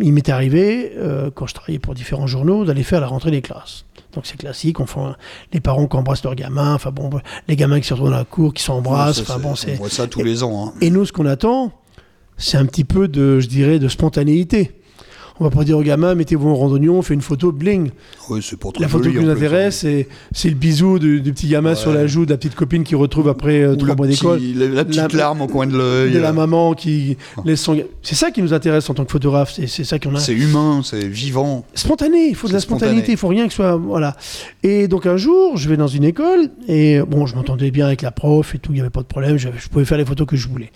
Il 0.00 0.12
m'était 0.12 0.32
arrivé, 0.32 0.92
euh, 0.96 1.30
quand 1.32 1.46
je 1.46 1.54
travaillais 1.54 1.78
pour 1.78 1.94
différents 1.94 2.26
journaux, 2.26 2.64
d'aller 2.64 2.82
faire 2.82 3.00
la 3.00 3.06
rentrée 3.06 3.30
des 3.30 3.42
classes. 3.42 3.84
Donc 4.12 4.26
c'est 4.26 4.36
classique, 4.36 4.80
on 4.80 4.86
fait 4.86 4.98
un- 5.00 5.16
les 5.52 5.60
parents 5.60 5.86
qui 5.86 5.96
embrassent 5.96 6.24
leurs 6.24 6.34
gamins, 6.34 6.74
enfin 6.74 6.90
bon, 6.90 7.10
les 7.48 7.54
gamins 7.56 7.78
qui 7.80 7.86
se 7.86 7.92
retrouvent 7.94 8.10
dans 8.10 8.16
la 8.16 8.24
cour, 8.24 8.54
qui 8.54 8.62
s'embrassent, 8.62 9.20
enfin 9.20 9.38
bon, 9.38 9.54
c'est- 9.54 9.66
c'est... 9.66 9.74
on 9.74 9.76
voit 9.76 9.90
ça 9.90 10.06
tous 10.06 10.22
les 10.24 10.42
ans. 10.42 10.68
hein. 10.68 10.72
Et 10.80 10.90
nous, 10.90 11.04
ce 11.04 11.12
qu'on 11.12 11.26
attend, 11.26 11.70
c'est 12.38 12.56
un 12.56 12.64
petit 12.66 12.84
peu 12.84 13.08
de, 13.08 13.38
je 13.40 13.46
dirais, 13.46 13.78
de 13.78 13.88
spontanéité. 13.88 14.80
On 15.38 15.44
va 15.44 15.50
pas 15.50 15.64
dire 15.64 15.76
aux 15.76 15.82
gamins, 15.82 16.14
mettez-vous 16.14 16.48
en 16.48 16.54
randonnion, 16.54 16.98
on 16.98 17.02
fait 17.02 17.12
une 17.12 17.20
photo, 17.20 17.52
bling. 17.52 17.90
Oui, 18.30 18.40
c'est 18.42 18.56
pour 18.58 18.72
La 18.80 18.88
photo 18.88 19.10
qui 19.10 19.16
nous 19.16 19.20
plus, 19.22 19.28
hein. 19.28 19.32
intéresse, 19.34 19.78
c'est, 19.80 20.08
c'est 20.32 20.48
le 20.48 20.54
bisou 20.54 20.98
du, 20.98 21.20
du 21.20 21.32
petit 21.34 21.46
gamin 21.48 21.70
Ouais. 21.70 21.76
sur 21.76 21.92
la 21.92 22.06
joue 22.06 22.24
de 22.24 22.30
la 22.30 22.38
petite 22.38 22.54
copine 22.54 22.84
qui 22.84 22.94
retrouve 22.94 23.28
après 23.28 23.60
euh, 23.62 23.76
trois 23.76 23.94
mois 23.94 24.06
d'école. 24.06 24.40
la, 24.54 24.66
la 24.68 24.84
petite 24.86 25.12
La- 25.12 25.18
larme 25.18 25.42
au 25.42 25.46
coin 25.46 25.66
de 25.66 25.76
l'œil. 25.76 26.12
De 26.12 26.18
la 26.18 26.30
euh, 26.30 26.32
maman 26.32 26.72
qui 26.72 27.18
laisse 27.44 27.60
son... 27.60 27.76
C'est 28.02 28.14
ça 28.14 28.30
qui 28.30 28.40
nous 28.40 28.54
intéresse 28.54 28.88
en 28.88 28.94
tant 28.94 29.04
que 29.04 29.12
photographe, 29.12 29.52
c'est, 29.54 29.66
c'est 29.66 29.84
ça 29.84 29.98
qu'on 29.98 30.14
a. 30.14 30.20
C'est 30.20 30.32
humain, 30.32 30.80
c'est 30.82 31.06
vivant. 31.06 31.66
Spontané, 31.74 32.28
il 32.28 32.34
faut 32.34 32.48
de 32.48 32.54
la 32.54 32.60
spontanéité, 32.60 33.12
il 33.12 33.18
faut 33.18 33.28
rien 33.28 33.44
que 33.46 33.50
ce 33.52 33.56
soit. 33.56 33.76
Voilà. 33.76 34.16
Et 34.62 34.88
donc 34.88 35.04
un 35.04 35.18
jour, 35.18 35.56
je 35.58 35.68
vais 35.68 35.76
dans 35.76 35.86
une 35.88 36.04
école, 36.04 36.48
et 36.66 37.00
bon, 37.06 37.26
je 37.26 37.34
m'entendais 37.34 37.70
bien 37.70 37.86
avec 37.86 38.00
la 38.00 38.10
prof 38.10 38.54
et 38.54 38.58
tout, 38.58 38.72
il 38.72 38.76
n'y 38.76 38.80
avait 38.80 38.88
pas 38.90 39.02
de 39.02 39.06
problème, 39.06 39.36
je, 39.36 39.48
je 39.58 39.68
pouvais 39.68 39.84
faire 39.84 39.98
les 39.98 40.04
photos 40.06 40.26
que 40.26 40.36
je 40.36 40.48
voulais. 40.48 40.70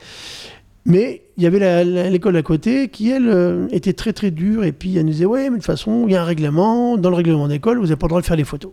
Mais 0.86 1.22
il 1.40 1.44
y 1.44 1.46
avait 1.46 1.84
l'école 2.10 2.36
à 2.36 2.42
côté 2.42 2.88
qui, 2.88 3.08
elle, 3.10 3.26
euh, 3.28 3.66
était 3.70 3.94
très 3.94 4.12
très 4.12 4.30
dure, 4.30 4.62
et 4.64 4.72
puis 4.72 4.96
elle 4.98 5.06
nous 5.06 5.12
disait 5.12 5.24
Ouais, 5.24 5.44
mais 5.44 5.50
de 5.50 5.54
toute 5.62 5.64
façon, 5.64 6.04
il 6.06 6.12
y 6.12 6.16
a 6.16 6.20
un 6.22 6.24
règlement, 6.26 6.98
dans 6.98 7.08
le 7.08 7.16
règlement 7.16 7.48
d'école, 7.48 7.78
vous 7.78 7.84
n'avez 7.84 7.96
pas 7.96 8.06
le 8.06 8.10
droit 8.10 8.20
de 8.20 8.26
faire 8.26 8.36
les 8.36 8.44
photos. 8.44 8.72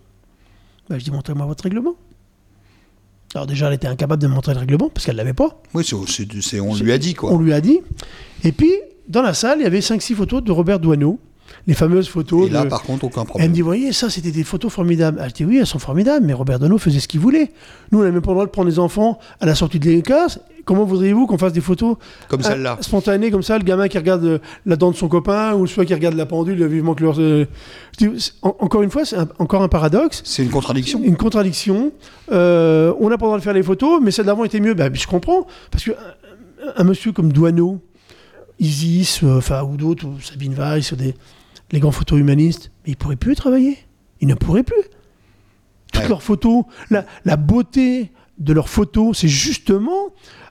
Bah, 0.89 0.99
je 0.99 1.03
dis 1.05 1.11
Montrez-moi 1.11 1.45
votre 1.45 1.63
règlement. 1.63 1.95
Alors 3.35 3.47
déjà, 3.47 3.67
elle 3.67 3.73
était 3.75 3.87
incapable 3.87 4.21
de 4.21 4.27
me 4.27 4.33
montrer 4.33 4.53
le 4.53 4.59
règlement, 4.59 4.89
parce 4.89 5.05
qu'elle 5.05 5.15
ne 5.15 5.19
l'avait 5.19 5.33
pas. 5.33 5.61
Oui, 5.73 5.85
c'est- 5.85 6.59
on 6.59 6.75
lui 6.75 6.91
a 6.91 6.97
dit, 6.97 7.13
quoi. 7.13 7.31
On 7.31 7.39
lui 7.39 7.53
a 7.53 7.61
dit. 7.61 7.79
Et 8.43 8.51
puis, 8.51 8.71
dans 9.07 9.21
la 9.21 9.33
salle, 9.33 9.59
il 9.59 9.63
y 9.63 9.67
avait 9.67 9.81
5-6 9.81 10.13
photos 10.15 10.43
de 10.43 10.51
Robert 10.51 10.79
Doisneau, 10.79 11.19
les 11.67 11.73
fameuses 11.73 12.07
photos. 12.07 12.47
Et 12.47 12.49
là, 12.49 12.63
de- 12.63 12.69
par 12.69 12.81
contre, 12.83 13.03
aucun 13.03 13.21
Elle 13.21 13.25
me 13.25 13.29
problème. 13.29 13.51
dit, 13.51 13.61
voyez, 13.61 13.91
ça, 13.93 14.09
c'était 14.09 14.31
des 14.31 14.43
photos 14.45 14.71
formidables. 14.71 15.21
Elle 15.23 15.31
dit, 15.33 15.45
oui, 15.45 15.57
elles 15.57 15.67
sont 15.67 15.79
formidables, 15.79 16.25
mais 16.25 16.33
Robert 16.33 16.59
Dono 16.59 16.77
faisait 16.77 16.99
ce 17.01 17.07
qu'il 17.07 17.19
voulait. 17.19 17.51
Nous, 17.91 17.99
on 17.99 18.03
n'a 18.03 18.11
même 18.11 18.21
pas 18.21 18.31
le 18.31 18.35
droit 18.35 18.45
de 18.45 18.51
prendre 18.51 18.69
les 18.69 18.79
enfants 18.79 19.19
à 19.41 19.45
la 19.45 19.53
sortie 19.53 19.77
de 19.79 19.89
l'école. 19.89 20.27
Comment 20.63 20.83
voudriez-vous 20.83 21.27
qu'on 21.27 21.37
fasse 21.37 21.53
des 21.53 21.61
photos 21.61 21.95
Comme 22.27 22.41
euh, 22.41 22.43
celle-là. 22.43 22.77
spontanées 22.81 23.31
comme 23.31 23.41
ça, 23.41 23.57
le 23.57 23.63
gamin 23.63 23.87
qui 23.87 23.97
regarde 23.97 24.25
euh, 24.25 24.39
la 24.65 24.75
dent 24.75 24.91
de 24.91 24.97
son 24.97 25.07
copain, 25.07 25.53
ou 25.53 25.65
soit 25.65 25.85
qui 25.85 25.93
regarde 25.93 26.15
la 26.15 26.25
pendule, 26.25 26.65
vivement 26.67 26.93
que 26.93 27.03
leur... 27.03 27.15
euh, 27.19 27.45
dis, 27.97 28.07
en- 28.41 28.55
encore 28.59 28.81
une 28.81 28.89
fois, 28.91 29.05
c'est 29.05 29.15
un- 29.17 29.29
encore 29.39 29.61
un 29.61 29.69
paradoxe. 29.69 30.21
C'est 30.25 30.43
une 30.43 30.49
contradiction. 30.49 31.01
Une 31.03 31.15
contradiction. 31.15 31.91
Euh, 32.33 32.93
on 32.99 33.09
n'a 33.09 33.17
pas 33.17 33.25
le 33.25 33.29
droit 33.29 33.37
de 33.37 33.43
faire 33.43 33.53
les 33.53 33.63
photos, 33.63 34.01
mais 34.03 34.11
celle 34.11 34.25
d'avant 34.25 34.43
était 34.43 34.59
mieux. 34.59 34.73
Ben, 34.73 34.93
je 34.93 35.07
comprends. 35.07 35.47
Parce 35.71 35.85
que 35.85 35.91
un, 35.91 36.81
un 36.81 36.83
monsieur 36.83 37.13
comme 37.13 37.31
Douaneau, 37.31 37.79
Isis, 38.59 39.21
enfin, 39.23 39.63
ou 39.63 39.77
d'autres, 39.77 40.05
ou 40.05 40.19
Sabine 40.19 40.53
Weiss, 40.55 40.91
ou 40.91 40.95
des, 40.97 41.13
les 41.71 41.79
grands 41.79 41.91
photos 41.91 42.19
humanistes, 42.19 42.71
mais 42.85 42.91
ils 42.91 42.95
ne 42.95 42.97
pourraient 42.97 43.15
plus 43.15 43.35
travailler. 43.35 43.77
Ils 44.21 44.27
ne 44.27 44.35
pourraient 44.35 44.63
plus. 44.63 44.75
Toutes 45.93 46.03
Ouais. 46.03 46.09
leurs 46.09 46.23
photos, 46.23 46.63
la, 46.89 47.05
la 47.25 47.37
beauté 47.37 48.11
de 48.39 48.53
leurs 48.53 48.69
photos, 48.69 49.17
c'est 49.19 49.27
justement 49.27 50.09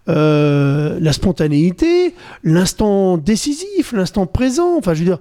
euh, 0.08 0.99
la 1.00 1.12
spontanéité, 1.12 2.14
l'instant 2.42 3.16
décisif, 3.18 3.92
l'instant 3.92 4.26
présent. 4.26 4.76
Enfin, 4.78 4.94
je 4.94 5.00
veux 5.00 5.04
dire, 5.04 5.18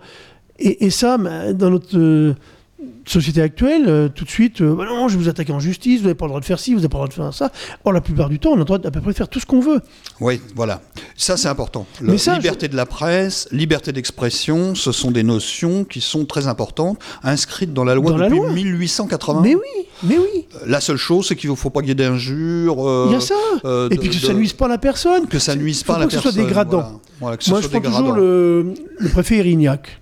et, 0.60 0.86
et 0.86 0.90
ça, 0.90 1.18
bah, 1.18 1.54
dans 1.54 1.70
notre 1.70 1.98
euh, 1.98 2.36
société 3.06 3.42
actuelle, 3.42 3.84
euh, 3.88 4.10
tout 4.10 4.26
de 4.26 4.30
suite, 4.30 4.62
euh, 4.62 4.74
Bah 4.76 4.86
non, 4.86 5.08
je 5.08 5.18
vais 5.18 5.24
vous 5.24 5.30
attaquer 5.30 5.52
en 5.54 5.60
justice, 5.60 6.00
vous 6.00 6.06
n'avez 6.08 6.16
pas 6.16 6.26
le 6.26 6.30
droit 6.30 6.40
de 6.40 6.46
faire 6.46 6.60
ci, 6.60 6.72
vous 6.74 6.80
n'avez 6.80 6.90
pas 6.90 6.98
le 6.98 7.06
droit 7.06 7.08
de 7.08 7.14
faire 7.14 7.34
ça. 7.34 7.52
Or, 7.84 7.94
la 7.94 8.02
plupart 8.02 8.30
du 8.30 8.40
temps, 8.40 8.52
on 8.52 8.56
a 8.56 8.58
le 8.60 8.66
droit 8.66 8.78
d'à 8.80 8.90
peu 8.92 9.02
près 9.02 9.12
de 9.12 9.18
faire 9.18 9.28
tout 9.30 9.40
ce 9.40 9.46
qu'on 9.46 9.60
veut. 9.60 9.82
Oui, 10.22 10.42
voilà. 10.56 10.82
Ça, 11.16 11.38
c'est 11.38 11.48
important. 11.48 11.86
La 12.02 12.18
ça, 12.18 12.36
liberté 12.36 12.68
de 12.68 12.76
la 12.76 12.86
presse, 12.86 13.48
liberté 13.52 13.92
d'expression, 13.92 14.74
ce 14.76 14.92
sont 14.92 15.12
des 15.12 15.24
notions 15.24 15.84
qui 15.84 16.02
sont 16.02 16.26
très 16.26 16.48
importantes, 16.48 17.00
inscrites 17.24 17.74
dans 17.74 17.84
la 17.84 17.96
loi 17.96 18.12
Dans 18.12 18.18
la 18.18 18.26
depuis 18.30 18.40
loi. 18.40 18.52
1880. 18.52 19.42
Mais 19.42 19.56
oui, 19.56 19.62
mais 20.04 20.18
oui, 20.18 20.46
La 20.66 20.82
seule 20.82 20.98
chose, 20.98 21.28
c'est 21.28 21.36
qu'il 21.36 21.50
ne 21.50 21.56
faut 21.56 21.70
pas 21.70 21.82
qu'il 21.82 21.90
y 21.90 21.92
ait 21.92 21.96
d'injures. 21.96 22.88
euh, 22.88 23.06
il 23.10 23.14
y 23.14 23.16
a 23.16 23.20
ça. 23.22 23.36
euh, 23.66 23.88
et 23.90 23.96
de- 23.96 24.00
puis 24.00 24.10
que 24.10 24.16
de- 24.16 24.26
ça 24.26 24.34
nuise 24.34 24.54
pas 24.54 24.66
à 24.66 24.70
la 24.70 24.78
personne. 24.78 25.28
que 25.28 25.40
ça 25.40 25.56
nuise 25.56 25.84
pas 25.84 25.96
à 25.96 26.00
la 26.00 26.06
que 26.06 26.12
ce 26.12 26.18
personne. 26.18 26.34
soit 26.34 26.42
dégradant. 26.44 26.78
Voilà. 26.82 26.92
Voilà, 27.22 27.38
que 27.38 27.44
ce 27.44 27.50
Moi, 27.50 27.62
je 27.62 27.68
prends 27.68 27.80
toujours 27.82 27.98
dégradant 28.02 28.16
le, 28.16 28.74
le 29.00 29.10
préfet 29.10 29.38
Erignac. 29.38 30.02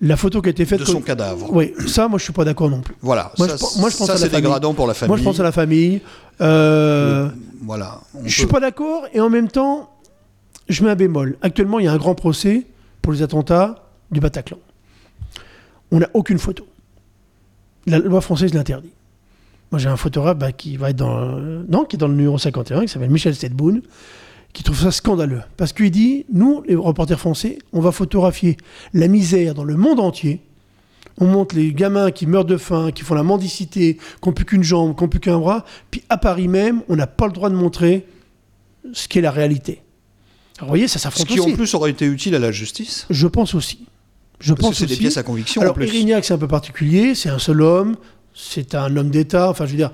La 0.00 0.16
photo 0.16 0.42
qui 0.42 0.48
a 0.48 0.50
été 0.50 0.64
faite. 0.66 0.80
de 0.80 0.84
comme- 0.84 0.96
son 0.96 1.00
cadavre. 1.00 1.50
Oui, 1.52 1.72
ça, 1.86 2.08
moi, 2.08 2.18
je 2.18 2.24
suis 2.24 2.32
pas 2.32 2.44
d'accord 2.44 2.68
non 2.68 2.80
plus. 2.80 2.94
Voilà. 3.00 3.32
Moi, 3.38 3.48
ça, 3.48 3.56
je 3.56 3.60
pe- 3.60 3.80
moi, 3.80 3.90
je 3.90 3.96
pense 3.96 4.06
ça, 4.06 4.12
à 4.12 4.16
la 4.16 4.20
c'est 4.22 4.28
dégradant 4.28 4.74
pour 4.74 4.86
la 4.86 4.94
famille. 4.94 5.08
Moi, 5.08 5.16
je 5.18 5.22
pense 5.22 5.40
à 5.40 5.42
la 5.44 5.52
famille. 5.52 6.00
Euh, 6.40 7.28
Voilà. 7.62 8.00
Je 8.24 8.32
suis 8.34 8.42
peut- 8.46 8.52
pas 8.52 8.60
d'accord 8.60 9.04
et 9.14 9.20
en 9.20 9.30
même 9.30 9.48
temps, 9.48 9.90
je 10.68 10.82
mets 10.84 10.90
un 10.90 10.94
bémol. 10.96 11.36
Actuellement, 11.42 11.78
il 11.78 11.84
y 11.84 11.88
a 11.88 11.92
un 11.92 11.96
grand 11.96 12.14
procès 12.14 12.66
pour 13.02 13.12
les 13.12 13.22
attentats 13.22 13.84
du 14.10 14.20
Bataclan. 14.20 14.58
On 15.90 16.00
n'a 16.00 16.08
aucune 16.14 16.38
photo. 16.38 16.66
La 17.86 17.98
loi 17.98 18.20
française 18.20 18.52
l'interdit. 18.52 18.90
Moi, 19.70 19.78
j'ai 19.78 19.88
un 19.88 19.96
photographe 19.96 20.38
bah, 20.38 20.52
qui 20.52 20.76
va 20.76 20.90
être 20.90 20.96
dans, 20.96 21.18
euh, 21.38 21.62
non, 21.68 21.84
qui 21.84 21.96
est 21.96 21.98
dans 21.98 22.08
le 22.08 22.14
numéro 22.14 22.36
51, 22.38 22.82
qui 22.82 22.88
s'appelle 22.88 23.10
Michel 23.10 23.34
Stedboun, 23.34 23.82
qui 24.54 24.62
trouve 24.62 24.80
ça 24.80 24.90
scandaleux. 24.90 25.42
Parce 25.58 25.74
qu'il 25.74 25.90
dit, 25.90 26.24
nous, 26.32 26.62
les 26.66 26.74
reporters 26.76 27.20
français, 27.20 27.58
on 27.74 27.80
va 27.80 27.92
photographier 27.92 28.56
la 28.94 29.08
misère 29.08 29.52
dans 29.54 29.64
le 29.64 29.76
monde 29.76 30.00
entier. 30.00 30.40
On 31.18 31.26
montre 31.26 31.54
les 31.54 31.72
gamins 31.74 32.10
qui 32.10 32.26
meurent 32.26 32.44
de 32.44 32.56
faim, 32.56 32.90
qui 32.92 33.02
font 33.02 33.14
la 33.14 33.22
mendicité, 33.22 33.96
qui 33.96 34.28
n'ont 34.28 34.32
plus 34.32 34.44
qu'une 34.46 34.62
jambe, 34.62 34.96
qui 34.96 35.02
n'ont 35.04 35.08
plus 35.08 35.20
qu'un 35.20 35.38
bras. 35.38 35.64
Puis 35.90 36.02
à 36.08 36.16
Paris 36.16 36.48
même, 36.48 36.82
on 36.88 36.96
n'a 36.96 37.06
pas 37.06 37.26
le 37.26 37.32
droit 37.32 37.50
de 37.50 37.54
montrer 37.54 38.06
ce 38.92 39.06
qu'est 39.08 39.20
la 39.20 39.30
réalité. 39.30 39.82
Alors, 40.58 40.66
vous 40.68 40.70
voyez, 40.70 40.88
ça 40.88 40.94
Ce 40.94 41.04
s'affronte 41.04 41.26
qui 41.26 41.40
aussi. 41.40 41.52
en 41.52 41.56
plus 41.56 41.74
aurait 41.74 41.90
été 41.90 42.06
utile 42.06 42.34
à 42.34 42.38
la 42.38 42.52
justice. 42.52 43.06
Je 43.10 43.26
pense 43.26 43.54
aussi. 43.54 43.86
Je 44.40 44.52
Parce 44.52 44.60
que 44.60 44.66
pense 44.66 44.78
c'est 44.78 44.86
des 44.86 44.96
pièces 44.96 45.16
à 45.16 45.22
conviction 45.24 45.60
en 45.60 45.64
Alors, 45.64 45.74
plus. 45.74 45.86
Erignac, 45.86 46.24
c'est 46.24 46.34
un 46.34 46.38
peu 46.38 46.48
particulier. 46.48 47.14
C'est 47.16 47.28
un 47.28 47.38
seul 47.38 47.60
homme. 47.62 47.96
C'est 48.34 48.74
un 48.74 48.96
homme 48.96 49.10
d'État. 49.10 49.50
Enfin, 49.50 49.66
je 49.66 49.70
veux 49.72 49.76
dire, 49.76 49.90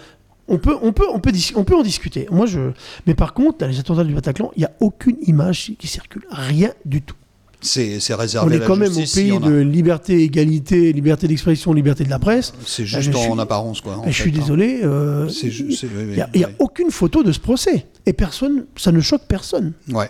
on 0.51 0.59
peut, 0.59 0.77
on 0.83 0.93
peut, 0.93 1.07
on 1.13 1.21
peut, 1.21 1.33
on 1.57 1.65
en 1.77 1.83
discuter. 1.83 2.27
Moi, 2.31 2.45
je. 2.47 2.73
Mais 3.07 3.15
par 3.15 3.33
contre, 3.33 3.59
dans 3.59 3.67
les 3.67 3.79
attentats 3.79 4.05
du 4.05 4.13
Bataclan, 4.15 4.51
il 4.57 4.61
n'y 4.61 4.65
a 4.67 4.73
aucune 4.81 5.17
image 5.23 5.73
qui 5.79 5.87
circule. 5.87 6.23
Rien 6.31 6.71
du 6.85 7.01
tout. 7.01 7.17
C'est 7.63 7.99
On 8.15 8.17
réservé 8.17 8.55
à 8.55 8.57
est 8.57 8.61
la 8.61 8.67
quand 8.67 8.77
même 8.77 8.91
au 8.93 8.95
pays 8.95 9.05
a. 9.05 9.39
de 9.47 9.55
liberté, 9.61 10.23
égalité, 10.23 10.95
liberté 10.95 11.29
d'expression, 11.29 11.75
liberté 11.75 12.05
de 12.05 12.09
la 12.11 12.19
presse. 12.19 12.55
C'est 12.65 12.85
Ah, 12.85 13.01
juste 13.03 13.15
en 13.15 13.33
suis- 13.33 13.41
apparence, 13.41 13.83
quoi. 13.83 13.99
en 13.99 14.03
je 14.05 14.13
fait, 14.13 14.23
suis 14.23 14.31
hein. 14.31 14.35
désolé. 14.41 14.81
euh, 14.83 15.29
Il 15.43 16.15
n'y 16.39 16.45
a, 16.45 16.49
a 16.49 16.51
aucune 16.59 16.91
photo 16.91 17.23
de 17.23 17.33
ce 17.33 17.39
procès. 17.39 17.87
Et 18.07 18.15
personne, 18.15 18.65
ça 18.77 18.93
ne 18.93 19.01
choque 19.01 19.23
personne. 19.29 19.75
Ouais. 19.93 20.09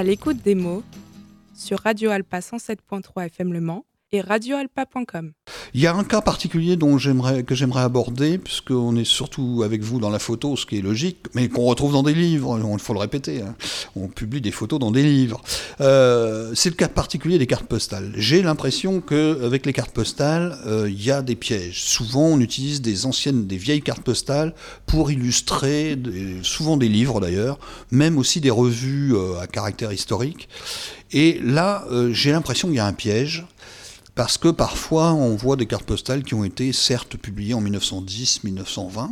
À 0.00 0.02
l'écoute 0.02 0.40
des 0.42 0.54
mots 0.54 0.82
sur 1.54 1.80
Radio 1.80 2.08
Alpa 2.08 2.38
107.3 2.38 3.26
FM 3.26 3.52
Le 3.52 3.60
Mans 3.60 3.84
et 4.12 4.20
radioalpa.com. 4.20 5.32
Il 5.74 5.80
y 5.80 5.86
a 5.86 5.94
un 5.94 6.02
cas 6.04 6.20
particulier 6.20 6.76
dont 6.76 6.96
que 6.96 7.54
j'aimerais 7.54 7.82
aborder, 7.82 8.38
puisqu'on 8.38 8.96
est 8.96 9.04
surtout 9.04 9.62
avec 9.64 9.82
vous 9.82 10.00
dans 10.00 10.10
la 10.10 10.18
photo, 10.18 10.56
ce 10.56 10.66
qui 10.66 10.78
est 10.78 10.82
logique, 10.82 11.18
mais 11.34 11.48
qu'on 11.48 11.64
retrouve 11.64 11.92
dans 11.92 12.02
des 12.02 12.14
livres. 12.14 12.58
Il 12.72 12.78
faut 12.80 12.92
le 12.92 12.98
répéter. 12.98 13.42
hein. 13.42 13.54
On 13.94 14.08
publie 14.08 14.40
des 14.40 14.50
photos 14.50 14.80
dans 14.80 14.90
des 14.90 15.02
livres. 15.04 15.40
Euh, 15.80 16.50
c'est 16.54 16.70
le 16.70 16.74
cas 16.74 16.88
particulier 16.88 17.38
des 17.38 17.46
cartes 17.46 17.66
postales. 17.66 18.12
J'ai 18.16 18.42
l'impression 18.42 19.00
que 19.00 19.44
avec 19.44 19.64
les 19.64 19.72
cartes 19.72 19.92
postales, 19.92 20.58
euh, 20.66 20.88
il 20.90 21.02
y 21.02 21.10
a 21.12 21.22
des 21.22 21.36
pièges. 21.36 21.82
Souvent, 21.84 22.26
on 22.26 22.40
utilise 22.40 22.82
des 22.82 23.06
anciennes, 23.06 23.46
des 23.46 23.56
vieilles 23.58 23.82
cartes 23.82 24.02
postales 24.02 24.54
pour 24.86 25.10
illustrer, 25.12 25.94
des- 25.96 26.38
souvent 26.42 26.76
des 26.76 26.88
livres 26.88 27.20
d'ailleurs, 27.20 27.58
même 27.92 28.18
aussi 28.18 28.40
des 28.40 28.50
revues 28.50 29.14
euh, 29.14 29.38
à 29.40 29.46
caractère 29.46 29.92
historique. 29.92 30.48
Et 31.12 31.40
là, 31.42 31.84
j'ai 32.12 32.30
l'impression 32.30 32.68
qu'il 32.68 32.76
y 32.76 32.80
a 32.80 32.86
un 32.86 32.92
piège. 32.92 33.44
Parce 34.20 34.36
que 34.36 34.48
parfois, 34.48 35.14
on 35.14 35.34
voit 35.34 35.56
des 35.56 35.64
cartes 35.64 35.84
postales 35.86 36.22
qui 36.22 36.34
ont 36.34 36.44
été 36.44 36.74
certes 36.74 37.16
publiées 37.16 37.54
en 37.54 37.62
1910-1920 37.62 39.08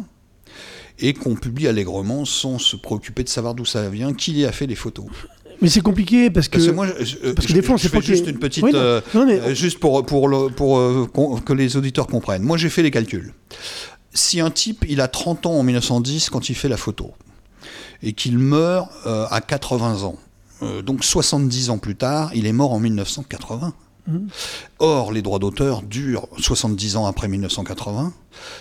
et 0.98 1.14
qu'on 1.14 1.34
publie 1.34 1.66
allègrement 1.66 2.26
sans 2.26 2.58
se 2.58 2.76
préoccuper 2.76 3.24
de 3.24 3.30
savoir 3.30 3.54
d'où 3.54 3.64
ça 3.64 3.88
vient, 3.88 4.12
qui 4.12 4.32
y 4.32 4.44
a 4.44 4.52
fait 4.52 4.66
les 4.66 4.74
photos. 4.74 5.06
Mais 5.62 5.70
c'est 5.70 5.80
compliqué 5.80 6.28
parce 6.28 6.48
que. 6.48 6.56
Parce 6.58 6.66
que 6.68 6.72
moi, 6.74 6.86
je, 6.98 7.04
je- 7.06 7.30
parce 7.32 7.46
que 7.46 7.54
des 7.54 7.62
fois, 7.62 7.76
on 7.76 7.78
je 7.78 7.88
fais 7.88 8.02
juste 8.02 8.26
une 8.26 8.38
petite, 8.38 8.62
Oui, 8.62 8.72
non. 8.72 8.78
euh, 8.80 9.00
Non, 9.14 9.24
mais- 9.24 9.40
euh, 9.40 9.54
juste 9.54 9.78
pour 9.80 10.04
pour 10.04 10.28
le- 10.28 10.50
pour 10.50 10.76
euh, 10.78 11.06
que 11.42 11.54
les 11.54 11.78
auditeurs 11.78 12.06
comprennent. 12.06 12.42
Moi, 12.42 12.58
j'ai 12.58 12.68
fait 12.68 12.82
les 12.82 12.90
calculs. 12.90 13.32
Si 14.12 14.40
un 14.40 14.50
type, 14.50 14.84
il 14.90 15.00
a 15.00 15.08
30 15.08 15.46
ans 15.46 15.54
en 15.54 15.62
1910 15.62 16.28
quand 16.28 16.50
il 16.50 16.54
fait 16.54 16.68
la 16.68 16.76
photo 16.76 17.12
et 18.02 18.12
qu'il 18.12 18.36
meurt 18.38 18.90
euh, 19.06 19.24
à 19.30 19.40
80 19.40 20.02
ans, 20.02 20.16
euh, 20.62 20.82
donc 20.82 21.02
70 21.02 21.70
ans 21.70 21.78
plus 21.78 21.96
tard, 21.96 22.30
il 22.34 22.44
est 22.44 22.52
mort 22.52 22.74
en 22.74 22.78
1980. 22.78 23.72
Or, 24.78 25.12
les 25.12 25.22
droits 25.22 25.38
d'auteur 25.38 25.82
durent 25.82 26.26
70 26.38 26.96
ans 26.96 27.06
après 27.06 27.28
1980, 27.28 28.12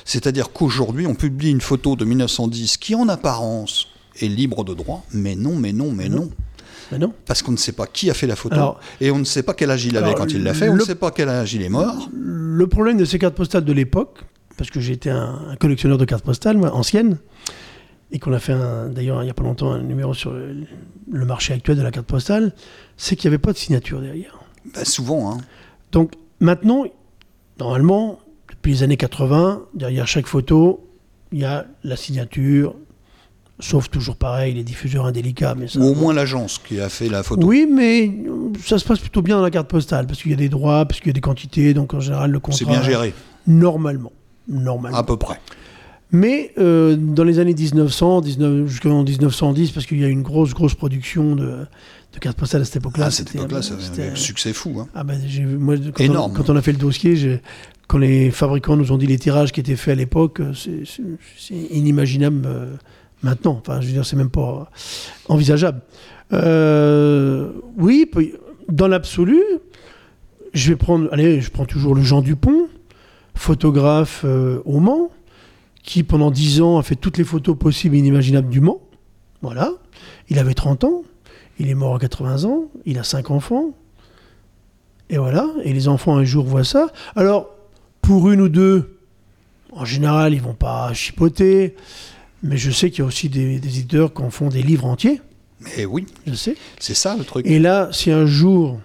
c'est-à-dire 0.05 0.51
qu'aujourd'hui, 0.51 1.07
on 1.07 1.15
publie 1.15 1.51
une 1.51 1.61
photo 1.61 1.95
de 1.95 2.05
1910 2.05 2.77
qui, 2.77 2.95
en 2.95 3.07
apparence, 3.07 3.87
est 4.19 4.27
libre 4.27 4.63
de 4.63 4.73
droit, 4.73 5.05
mais 5.13 5.35
non, 5.35 5.55
mais 5.55 5.73
non, 5.73 5.91
mais 5.91 6.09
non. 6.09 6.29
Mais 6.91 6.97
non. 6.99 7.13
Parce 7.25 7.41
qu'on 7.41 7.51
ne 7.51 7.57
sait 7.57 7.73
pas 7.73 7.85
qui 7.85 8.09
a 8.09 8.13
fait 8.13 8.27
la 8.27 8.35
photo, 8.37 8.55
Alors- 8.55 8.79
et 9.01 9.11
on 9.11 9.19
ne 9.19 9.25
sait 9.25 9.43
pas 9.43 9.53
quel 9.53 9.69
âge 9.71 9.85
il 9.85 9.97
avait 9.97 10.13
quand 10.13 10.31
il 10.31 10.43
l'a 10.43 10.53
fait, 10.53 10.69
on 10.69 10.75
ne 10.75 10.81
sait 10.81 10.95
pas 10.95 11.11
quel 11.11 11.27
âge 11.29 11.53
il 11.53 11.61
est 11.61 11.69
mort. 11.69 12.09
Le 12.13 12.65
problème 12.67 12.97
de 12.97 13.05
ces 13.05 13.19
cartes 13.19 13.35
postales 13.35 13.65
de 13.65 13.73
l'époque, 13.73 14.23
parce 14.57 14.69
que 14.69 14.79
j'étais 14.79 15.09
un, 15.09 15.49
un 15.51 15.55
collectionneur 15.57 15.97
de 15.97 16.05
cartes 16.05 16.23
postales, 16.23 16.57
moi, 16.57 16.73
anciennes, 16.73 17.17
et 18.11 18.19
qu'on 18.19 18.31
a 18.31 18.39
fait 18.39 18.55
d'ailleurs 18.89 19.21
il 19.21 19.25
n'y 19.25 19.29
a 19.29 19.33
pas 19.33 19.43
longtemps 19.43 19.71
un 19.73 19.83
numéro 19.83 20.13
sur 20.13 20.31
le, 20.31 20.55
le 21.11 21.25
marché 21.25 21.53
actuel 21.53 21.75
de 21.77 21.81
la 21.81 21.91
carte 21.91 22.07
postale, 22.07 22.53
c'est 22.95 23.17
qu'il 23.17 23.29
n'y 23.29 23.35
avait 23.35 23.41
pas 23.41 23.51
de 23.51 23.57
signature 23.57 23.99
derrière. 24.01 24.36
Bah, 24.73 24.85
souvent, 24.85 25.31
hein. 25.31 25.37
Donc 25.91 26.13
maintenant, 26.39 26.85
normalement, 27.59 28.19
depuis 28.49 28.73
les 28.73 28.83
années 28.83 28.97
80, 28.97 29.63
derrière 29.73 30.07
chaque 30.07 30.27
photo, 30.27 30.87
il 31.31 31.39
y 31.39 31.45
a 31.45 31.65
la 31.83 31.95
signature, 31.95 32.75
sauf 33.59 33.89
toujours 33.89 34.15
pareil, 34.15 34.53
les 34.53 34.63
diffuseurs 34.63 35.05
indélicats. 35.05 35.55
Mais 35.55 35.67
ça, 35.67 35.79
ou 35.79 35.83
au 35.83 35.95
moins 35.95 36.13
l'agence 36.13 36.59
qui 36.59 36.79
a 36.79 36.89
fait 36.89 37.09
la 37.09 37.23
photo. 37.23 37.45
Oui, 37.45 37.67
mais 37.69 38.07
euh, 38.07 38.51
ça 38.63 38.77
se 38.79 38.85
passe 38.85 38.99
plutôt 38.99 39.21
bien 39.21 39.37
dans 39.37 39.43
la 39.43 39.51
carte 39.51 39.67
postale, 39.67 40.07
parce 40.07 40.21
qu'il 40.21 40.31
y 40.31 40.33
a 40.33 40.37
des 40.37 40.49
droits, 40.49 40.85
parce 40.85 40.99
qu'il 40.99 41.07
y 41.07 41.11
a 41.11 41.13
des 41.13 41.21
quantités, 41.21 41.73
donc 41.73 41.93
en 41.93 41.99
général 41.99 42.31
le 42.31 42.39
contrat... 42.39 42.59
C'est 42.59 42.65
bien 42.65 42.81
géré. 42.81 43.13
Normalement. 43.45 44.11
normalement. 44.47 44.97
À 44.97 45.03
peu 45.03 45.17
près. 45.17 45.39
Mais 46.11 46.53
euh, 46.57 46.95
dans 46.95 47.25
les 47.25 47.39
années 47.39 47.53
1900, 47.53 48.21
19, 48.21 48.67
jusqu'en 48.67 49.03
1910, 49.03 49.71
parce 49.71 49.85
qu'il 49.85 49.99
y 49.99 50.05
a 50.05 50.07
eu 50.07 50.11
une 50.11 50.21
grosse, 50.21 50.53
grosse 50.53 50.73
production 50.73 51.35
de, 51.35 51.67
de 52.19 52.23
cartes 52.23 52.37
postales 52.37 52.61
à 52.61 52.65
cette 52.65 52.77
époque-là. 52.77 53.05
à 53.07 53.11
cette 53.11 53.33
époque-là, 53.33 53.61
c'était- 53.61 54.09
un 54.09 54.15
succès 54.15 54.53
fou. 54.53 54.75
hein. 54.79 54.87
Ah 54.95 55.03
ben, 55.03 55.19
moi, 55.59 55.75
quand, 55.93 56.03
Énorme. 56.03 56.31
On, 56.31 56.35
quand 56.35 56.49
on 56.49 56.55
a 56.55 56.61
fait 56.61 56.71
le 56.71 56.77
dossier, 56.77 57.39
quand 57.87 57.97
les 57.97 58.31
fabricants 58.31 58.75
nous 58.75 58.91
ont 58.91 58.97
dit 58.97 59.07
les 59.07 59.17
tirages 59.19 59.51
qui 59.51 59.59
étaient 59.59 59.75
faits 59.75 59.93
à 59.93 59.95
l'époque, 59.95 60.39
euh, 60.41 60.53
c'est- 60.53 61.53
inimaginable 61.53 62.41
euh, 62.45 62.73
maintenant. 63.23 63.61
Enfin, 63.61 63.81
je 63.81 63.87
veux 63.87 63.93
dire, 63.93 64.05
c'est 64.05 64.15
même 64.15 64.29
pas 64.29 64.69
envisageable. 65.29 65.81
Euh, 66.33 67.51
oui, 67.77 68.09
dans 68.69 68.87
l'absolu, 68.87 69.41
je 70.53 70.69
vais 70.69 70.75
prendre, 70.75 71.07
allez, 71.11 71.39
je 71.41 71.49
prends 71.51 71.65
toujours 71.65 71.95
le 71.95 72.01
Jean 72.01 72.21
Dupont, 72.21 72.67
photographe 73.35 74.23
euh, 74.25 74.59
au 74.65 74.79
Mans, 74.79 75.09
qui 75.83 76.03
pendant 76.03 76.31
10 76.31 76.61
ans 76.61 76.77
a 76.77 76.83
fait 76.83 76.95
toutes 76.95 77.17
les 77.17 77.23
photos 77.23 77.57
possibles 77.57 77.95
et 77.95 77.99
inimaginables 77.99 78.49
du 78.49 78.59
Mans. 78.59 78.81
Voilà. 79.41 79.71
Il 80.29 80.39
avait 80.39 80.53
30 80.55 80.83
ans. 80.83 81.03
Il 81.59 81.69
est 81.69 81.73
mort 81.75 81.95
à 81.95 81.99
80 81.99 82.43
ans. 82.45 82.65
Il 82.85 82.97
a 82.99 83.03
5 83.03 83.31
enfants. 83.31 83.71
Et 85.09 85.17
voilà. 85.17 85.47
Et 85.63 85.73
les 85.73 85.87
enfants 85.87 86.15
un 86.17 86.23
jour 86.23 86.45
voient 86.45 86.63
ça. 86.63 86.87
Alors, 87.15 87.49
pour 88.01 88.29
une 88.31 88.41
ou 88.41 88.49
deux, 88.49 88.97
en 89.71 89.85
général, 89.85 90.33
ils 90.33 90.41
vont 90.41 90.53
pas 90.53 90.93
chipoter. 90.93 91.75
Mais 92.43 92.57
je 92.57 92.69
sais 92.71 92.89
qu'il 92.91 92.99
y 92.99 93.01
a 93.01 93.05
aussi 93.05 93.29
des, 93.29 93.59
des 93.59 93.67
éditeurs 93.79 94.13
qui 94.13 94.21
en 94.21 94.29
font 94.29 94.49
des 94.49 94.61
livres 94.61 94.85
entiers. 94.85 95.21
Mais 95.77 95.85
oui, 95.85 96.05
Je 96.27 96.33
sais. 96.35 96.55
c'est 96.79 96.93
ça 96.93 97.15
le 97.17 97.23
truc 97.23 97.47
Et 97.47 97.57
là, 97.57 97.89
si 97.91 98.11
un 98.11 98.27
jour, 98.27 98.79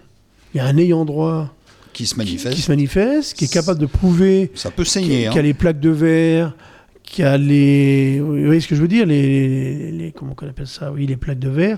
il 0.54 0.58
y 0.58 0.60
a 0.60 0.64
un 0.66 0.78
ayant 0.78 1.04
droit 1.04 1.54
qui 1.92 2.06
se 2.06 2.16
manifeste. 2.16 2.54
qui 2.56 2.62
se 2.62 2.70
manifeste, 2.72 3.36
qui 3.36 3.44
est 3.44 3.52
capable 3.52 3.78
de 3.78 3.84
prouver 3.84 4.50
Ça 4.54 4.70
peut 4.70 4.84
qui, 4.84 4.90
saigner. 4.90 5.26
a 5.26 5.32
hein. 5.32 5.42
les 5.42 5.52
plaques 5.52 5.80
de 5.80 5.90
verre, 5.90 6.54
qui 7.02 7.22
a 7.22 7.36
les. 7.36 8.20
Vous 8.20 8.46
voyez 8.46 8.60
ce 8.62 8.68
que 8.68 8.74
je 8.74 8.80
veux 8.80 8.88
dire 8.88 9.04
les, 9.04 9.90
les- 9.92 10.12
Comment 10.12 10.34
on 10.40 10.46
appelle 10.48 10.66
ça 10.66 10.90
Oui, 10.90 11.06
les 11.06 11.18
plaques 11.18 11.38
de 11.40 11.50
verre. 11.50 11.76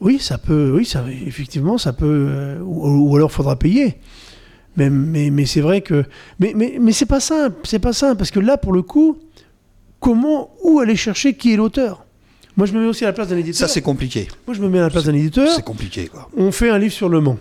Oui, 0.00 0.18
ça 0.20 0.38
peut. 0.38 0.72
Oui, 0.74 0.84
ça, 0.84 1.04
effectivement, 1.26 1.76
ça 1.78 1.92
peut. 1.92 2.26
euh, 2.30 2.60
ou, 2.60 3.10
ou 3.10 3.16
alors, 3.16 3.32
faudra 3.32 3.56
payer. 3.58 3.96
Mais, 4.76 4.90
mais, 4.90 5.30
mais 5.30 5.44
c'est 5.46 5.60
vrai 5.60 5.80
que. 5.80 6.04
Mais, 6.38 6.52
mais, 6.54 6.78
mais 6.80 6.92
c'est 6.92 7.06
pas 7.06 7.20
simple. 7.20 7.56
C'est 7.64 7.78
pas 7.80 7.92
simple. 7.92 8.16
Parce 8.16 8.30
que 8.30 8.38
là, 8.40 8.56
pour 8.56 8.72
le 8.72 8.82
coup, 8.82 9.18
comment. 10.00 10.50
Où 10.62 10.78
aller 10.80 10.96
chercher 10.96 11.34
qui 11.34 11.52
est 11.52 11.56
l'auteur? 11.56 12.04
Moi, 12.56 12.66
je 12.66 12.72
me 12.72 12.80
mets 12.80 12.86
aussi 12.86 13.04
à 13.04 13.08
la 13.08 13.12
place 13.12 13.28
d'un 13.28 13.36
éditeur. 13.36 13.68
Ça, 13.68 13.72
c'est 13.72 13.82
compliqué. 13.82 14.26
Moi, 14.46 14.54
je 14.56 14.60
me 14.60 14.68
mets 14.68 14.78
à 14.78 14.82
la 14.82 14.90
place 14.90 15.04
d'un 15.04 15.14
éditeur 15.14 15.48
C'est 15.54 15.62
compliqué, 15.64 16.06
quoi. 16.08 16.28
on 16.36 16.50
fait 16.50 16.70
un 16.70 16.78
livre 16.78 16.92
sur 16.92 17.08
Le 17.08 17.20
Mans. 17.20 17.38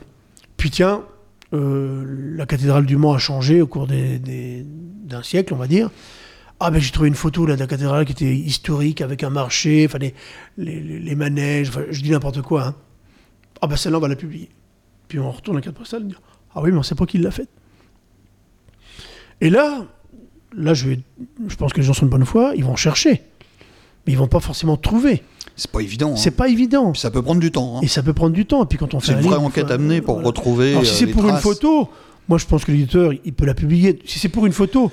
Puis 0.58 0.70
tiens, 0.70 1.02
euh, 1.54 2.04
la 2.36 2.46
cathédrale 2.46 2.86
du 2.86 2.98
Mans 2.98 3.14
a 3.14 3.18
changé 3.18 3.62
au 3.62 3.68
cours 3.68 3.88
des- 3.88 4.20
des- 4.20 4.64
d'un 5.06 5.24
siècle, 5.24 5.54
on 5.54 5.58
va 5.58 5.66
dire. 5.68 5.90
Ah 6.60 6.72
ben 6.72 6.80
j'ai 6.82 6.92
trouvé 6.92 7.08
une 7.08 7.16
photo 7.16 7.46
là, 7.46 7.56
de 7.56 7.60
la 7.60 7.68
cathédrale 7.68 8.06
qui 8.06 8.14
était 8.14 8.34
historique 8.36 9.02
avec 9.02 9.24
un 9.24 9.30
marché, 9.30 9.86
enfin 9.88 10.00
les, 10.00 10.14
les, 10.58 11.16
manèges, 11.16 11.70
enfin, 11.70 11.84
je 11.92 12.02
dis 12.02 12.10
n'importe 12.10 12.42
quoi. 12.42 12.64
hein. 12.68 12.76
Ah 13.62 13.68
ben 13.68 13.76
celle-là 13.76 13.98
on 14.00 14.02
va 14.02 14.08
la 14.08 14.16
publier. 14.16 14.50
Puis 15.08 15.20
on 15.20 15.30
retourne 15.32 15.58
la 15.58 15.62
carte 15.62 15.76
postale 15.78 16.02
et 16.02 16.06
on 16.06 16.08
dit 16.10 16.16
ah 16.56 16.62
oui 16.64 16.72
mais 16.72 16.78
on 16.80 16.84
sait 16.84 16.96
pas 16.96 17.06
qui 17.06 17.20
l'a 17.20 17.30
faite. 17.32 17.50
Et 19.42 19.50
là, 19.50 19.86
là 20.56 20.74
je, 20.74 20.88
vais, 20.90 21.00
je 21.48 21.56
pense 21.56 21.74
que 21.74 21.78
les 21.80 21.86
gens 21.86 21.94
sont 21.94 22.06
de 22.06 22.12
bonne 22.12 22.26
foi, 22.26 22.54
ils 22.56 22.64
vont 22.66 22.76
chercher, 22.76 23.22
mais 24.06 24.14
ils 24.14 24.18
vont 24.18 24.28
pas 24.28 24.40
forcément 24.40 24.78
trouver. 24.78 25.24
C'est 25.56 25.72
pas 25.72 25.82
évident. 25.82 26.14
hein. 26.14 26.16
C'est 26.18 26.32
pas 26.32 26.50
évident. 26.50 26.94
Ça 26.94 27.12
peut 27.12 27.22
prendre 27.22 27.40
du 27.42 27.52
temps. 27.52 27.78
hein. 27.78 27.82
Et 27.84 27.88
ça 27.88 28.04
peut 28.04 28.14
prendre 28.14 28.34
du 28.34 28.46
temps. 28.46 28.64
Et 28.64 28.68
puis 28.68 28.78
quand 28.78 28.94
on 28.94 29.00
fait 29.00 29.08
C'est 29.08 29.14
un 29.14 29.18
une 29.18 29.24
vraie 29.24 29.36
livre, 29.38 29.48
enquête 29.48 29.72
à 29.72 29.78
mener 29.78 30.02
pour 30.02 30.16
voilà. 30.16 30.28
retrouver. 30.28 30.72
Alors, 30.72 30.86
si 30.86 30.92
euh, 31.04 31.08
c'est 31.08 31.14
pour 31.14 31.28
une 31.28 31.38
photo, 31.38 31.90
moi 32.28 32.38
je 32.38 32.46
pense 32.46 32.66
que 32.66 32.72
l'éditeur, 32.72 33.12
il 33.26 33.34
peut 33.34 33.46
la 33.46 33.54
publier. 33.56 34.00
Si 34.06 34.20
c'est 34.20 34.30
pour 34.30 34.46
une 34.46 34.54
photo, 34.54 34.92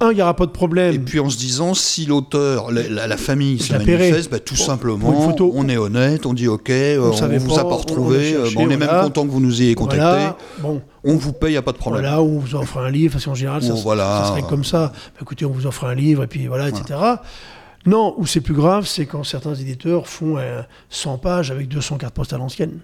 un, 0.00 0.10
il 0.12 0.16
n'y 0.16 0.22
aura 0.22 0.34
pas 0.34 0.46
de 0.46 0.50
problème. 0.50 0.94
Et 0.94 0.98
puis 0.98 1.20
en 1.20 1.28
se 1.30 1.36
disant, 1.36 1.74
si 1.74 2.06
l'auteur, 2.06 2.70
la, 2.72 2.88
la- 2.88 3.06
la 3.06 3.16
famille 3.16 3.58
se 3.60 3.72
manifeste, 3.72 4.30
bah, 4.30 4.38
tout 4.38 4.56
simplement, 4.56 5.10
pour 5.12 5.22
une 5.24 5.30
photo. 5.30 5.52
on 5.54 5.68
est 5.68 5.76
honnête, 5.76 6.26
on 6.26 6.32
dit 6.34 6.48
ok, 6.48 6.70
euh, 6.70 7.00
On 7.00 7.12
savait 7.12 7.38
vous 7.38 7.48
pas, 7.54 7.60
a 7.60 7.64
pas 7.64 7.70
on- 7.70 7.72
on 7.72 7.76
retrouvé, 7.76 8.34
euh, 8.34 8.44
cherché, 8.44 8.56
on 8.58 8.70
est 8.70 8.76
même 8.76 8.88
content 9.02 9.26
que 9.26 9.30
vous 9.30 9.40
nous 9.40 9.60
ayez 9.62 9.74
contacté, 9.74 10.00
Voilà, 10.02 10.36
bon, 10.60 10.82
on 11.04 11.16
vous 11.16 11.32
paye, 11.32 11.50
il 11.50 11.52
n'y 11.54 11.58
a 11.58 11.62
pas 11.62 11.72
de 11.72 11.78
problème. 11.78 12.02
voilà, 12.02 12.22
on 12.22 12.38
vous 12.38 12.54
offre 12.54 12.78
un 12.78 12.90
livre, 12.90 13.12
parce 13.12 13.24
qu'en 13.24 13.34
général, 13.34 13.62
ça, 13.62 13.72
Ou 13.72 13.76
voilà. 13.76 14.22
ça 14.24 14.30
serait 14.30 14.42
comme 14.48 14.64
ça. 14.64 14.92
Bah, 14.94 15.18
écoutez, 15.22 15.44
on 15.44 15.50
vous 15.50 15.66
offre 15.66 15.84
un 15.84 15.94
livre, 15.94 16.22
et 16.24 16.26
puis 16.26 16.46
voilà, 16.46 16.68
etc. 16.68 16.98
Non, 17.86 18.14
où 18.18 18.26
c'est 18.26 18.42
plus 18.42 18.54
grave, 18.54 18.86
c'est 18.86 19.06
quand 19.06 19.24
certains 19.24 19.54
éditeurs 19.54 20.06
font 20.06 20.36
euh, 20.36 20.60
100 20.90 21.16
pages 21.18 21.50
avec 21.50 21.66
200 21.68 21.96
cartes 21.96 22.14
postales 22.14 22.42
anciennes. 22.42 22.80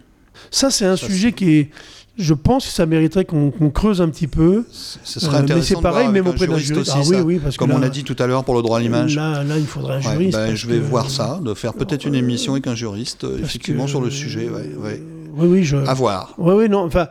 Ça, 0.51 0.71
c'est 0.71 0.87
un 0.87 0.97
Ça, 0.97 1.07
sujet 1.07 1.33
qui 1.33 1.57
est. 1.59 1.71
Je 2.19 2.33
pense 2.33 2.65
que 2.67 2.73
ça 2.73 2.87
mériterait 2.87 3.27
qu'on 3.27 3.51
creuse 3.75 4.01
un 4.01 4.09
petit 4.09 4.27
peu. 4.27 4.65
Ce 4.71 5.21
serait 5.21 5.27
Euh, 5.29 5.31
mais 5.39 5.45
intéressant 5.45 5.67
c'est 5.69 5.75
de 5.77 5.81
pareil, 5.83 6.09
même 6.09 6.27
auprès 6.27 6.47
un 6.47 6.49
d'un 6.53 6.57
juriste 6.59 6.77
aussi, 6.97 7.11
Ah 7.15 7.17
oui, 7.17 7.35
oui, 7.35 7.39
parce 7.39 7.57
que 7.57 7.59
Comme 7.59 7.73
on 7.73 7.79
là- 7.79 7.87
a 7.87 7.91
dit 7.91 8.05
tout 8.05 8.17
à 8.19 8.27
l'heure 8.27 8.43
pour 8.45 8.55
le 8.55 8.63
droit 8.63 8.79
à 8.79 8.81
l'image. 8.81 9.17
Là, 9.17 9.45
là, 9.45 9.59
il 9.59 9.67
faudrait 9.67 9.97
un 9.97 9.97
Ouais, 9.99 10.13
juriste. 10.13 10.39
ben, 10.39 10.55
je 10.55 10.67
vais 10.67 10.79
que- 10.79 10.83
voir 10.85 11.11
ça, 11.11 11.41
de 11.45 11.53
faire 11.53 11.75
peut-être 11.75 12.07
une 12.07 12.15
émission 12.15 12.53
avec 12.55 12.67
un 12.69 12.75
juriste, 12.75 13.25
euh, 13.25 13.39
effectivement, 13.43 13.85
que- 13.85 13.91
sur 13.91 14.01
le 14.01 14.11
sujet. 14.11 14.49
Ouais, 14.49 14.71
ouais. 14.79 15.03
Oui, 15.35 15.47
oui, 15.47 15.65
je. 15.65 15.77
À 15.77 15.93
voir. 15.93 16.33
Oui, 16.39 16.55
oui, 16.55 16.69
non, 16.71 16.85
enfin. 16.85 17.09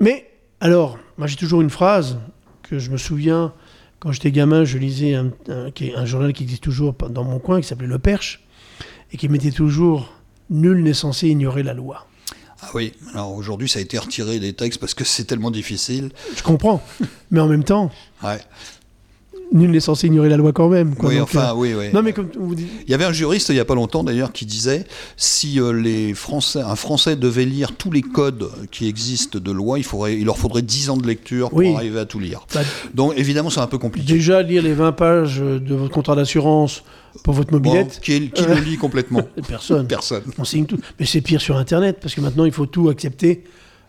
Mais, 0.00 0.26
alors, 0.60 0.98
moi 1.16 1.26
j'ai 1.26 1.36
toujours 1.36 1.62
une 1.62 1.70
phrase 1.70 2.18
que 2.62 2.78
je 2.78 2.90
me 2.90 2.98
souviens, 2.98 3.54
quand 3.98 4.12
j'étais 4.12 4.30
gamin, 4.30 4.64
je 4.64 4.76
lisais 4.76 5.14
un, 5.14 5.30
un 5.48 6.04
journal 6.04 6.34
qui 6.34 6.42
existe 6.42 6.62
toujours 6.64 6.92
dans 7.08 7.24
mon 7.24 7.38
coin, 7.38 7.62
qui 7.62 7.66
s'appelait 7.66 7.86
Le 7.86 7.98
Perche, 7.98 8.44
et 9.12 9.16
qui 9.16 9.28
mettait 9.30 9.52
toujours 9.52 10.12
Nul 10.50 10.82
n'est 10.82 10.92
censé 10.94 11.28
ignorer 11.28 11.62
la 11.62 11.72
loi. 11.74 12.06
Ah 12.66 12.70
oui, 12.74 12.92
alors 13.14 13.32
aujourd'hui, 13.34 13.68
ça 13.68 13.78
a 13.78 13.82
été 13.82 13.96
retiré 13.96 14.38
des 14.40 14.52
textes 14.52 14.80
parce 14.80 14.94
que 14.94 15.04
c'est 15.04 15.24
tellement 15.24 15.50
difficile. 15.52 16.10
Je 16.36 16.42
comprends, 16.42 16.82
mais 17.30 17.38
en 17.40 17.46
même 17.46 17.62
temps, 17.64 17.90
Ouais. 18.24 18.40
nul 19.52 19.70
n'est 19.70 19.78
censé 19.80 20.08
ignorer 20.08 20.28
la 20.28 20.36
loi 20.36 20.52
quand 20.52 20.68
même. 20.68 20.96
quoi. 20.96 21.10
Oui, 21.10 21.16
Donc, 21.18 21.24
enfin, 21.24 21.50
euh, 21.50 21.54
oui, 21.54 21.72
oui. 21.78 21.86
Non, 21.92 22.02
mais 22.02 22.12
comme 22.12 22.28
vous 22.36 22.56
dites. 22.56 22.66
Il 22.84 22.90
y 22.90 22.94
avait 22.94 23.04
un 23.04 23.12
juriste 23.12 23.50
il 23.50 23.54
n'y 23.54 23.60
a 23.60 23.64
pas 23.64 23.76
longtemps 23.76 24.02
d'ailleurs 24.02 24.32
qui 24.32 24.44
disait 24.46 24.84
si 25.16 25.60
euh, 25.60 25.70
les 25.72 26.12
Français, 26.14 26.60
un 26.60 26.74
Français 26.74 27.14
devait 27.14 27.44
lire 27.44 27.70
tous 27.76 27.92
les 27.92 28.02
codes 28.02 28.50
qui 28.72 28.88
existent 28.88 29.38
de 29.38 29.52
loi, 29.52 29.78
il, 29.78 29.84
faudrait, 29.84 30.16
il 30.18 30.24
leur 30.24 30.36
faudrait 30.38 30.62
10 30.62 30.90
ans 30.90 30.96
de 30.96 31.06
lecture 31.06 31.50
pour 31.50 31.58
Oui. 31.58 31.72
arriver 31.74 32.00
à 32.00 32.06
tout 32.06 32.18
lire. 32.18 32.44
bah, 32.52 32.62
Donc 32.94 33.12
évidemment 33.16 33.50
c'est 33.50 33.60
un 33.60 33.68
peu 33.68 33.78
compliqué. 33.78 34.12
déjà, 34.12 34.42
lire 34.42 34.64
les 34.64 34.74
20 34.74 34.90
pages 34.92 35.38
de 35.38 35.74
votre 35.76 35.92
contrat 35.94 36.16
d'assurance 36.16 36.82
pour 37.22 37.34
votre 37.34 37.50
Bon, 37.50 37.58
mobilette, 37.58 38.00
qui 38.02 38.30
qui 38.30 38.42
le 38.44 38.54
lit 38.60 38.76
complètement 38.76 39.22
personne. 39.48 39.86
Personne. 39.86 40.22
On 40.38 40.44
signe 40.44 40.66
tout. 40.66 40.78
Mais 41.00 41.06
c'est 41.06 41.20
pire 41.20 41.40
sur 41.40 41.56
Internet, 41.56 41.98
parce 42.00 42.14
que 42.14 42.20
maintenant, 42.20 42.44
il 42.44 42.52
faut 42.52 42.66
tout 42.66 42.88
accepter. 42.88 43.44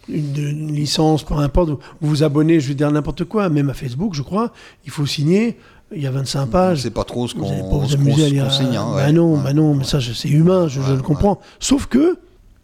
Une, 0.10 0.38
une 0.38 0.72
licence, 0.74 1.24
peu 1.24 1.34
importe. 1.36 1.70
Vous 1.70 1.78
vous 2.02 2.24
abonnez, 2.24 2.60
je 2.62 2.70
vais 2.70 2.76
dire 2.76 2.90
n'importe 2.92 3.26
quoi, 3.26 3.50
même 3.50 3.70
à 3.70 3.74
Facebook, 3.74 4.14
je 4.14 4.22
crois. 4.22 4.54
Il 4.86 4.92
faut 4.92 5.06
signer. 5.06 5.58
Il 5.96 6.02
y 6.02 6.08
a 6.08 6.12
25 6.12 6.46
pages. 6.48 6.82
C'est 6.82 6.92
pas 6.92 7.04
trop 7.06 7.28
ce 7.28 7.34
qu'on 7.36 7.42
qu'on 7.70 7.86
signe. 7.88 8.76
hein, 8.76 8.88
bah 8.94 8.96
ouais. 9.06 9.12
non, 9.12 9.36
Ouais. 9.36 9.40
bah 9.44 9.54
non, 9.54 9.74
mais 9.76 9.84
ça, 9.84 10.00
c'est 10.02 10.30
humain, 10.30 10.68
je, 10.68 10.82
je 10.82 10.94
le 10.94 11.02
comprends. 11.02 11.40
Sauf 11.60 11.86
que, 11.88 12.18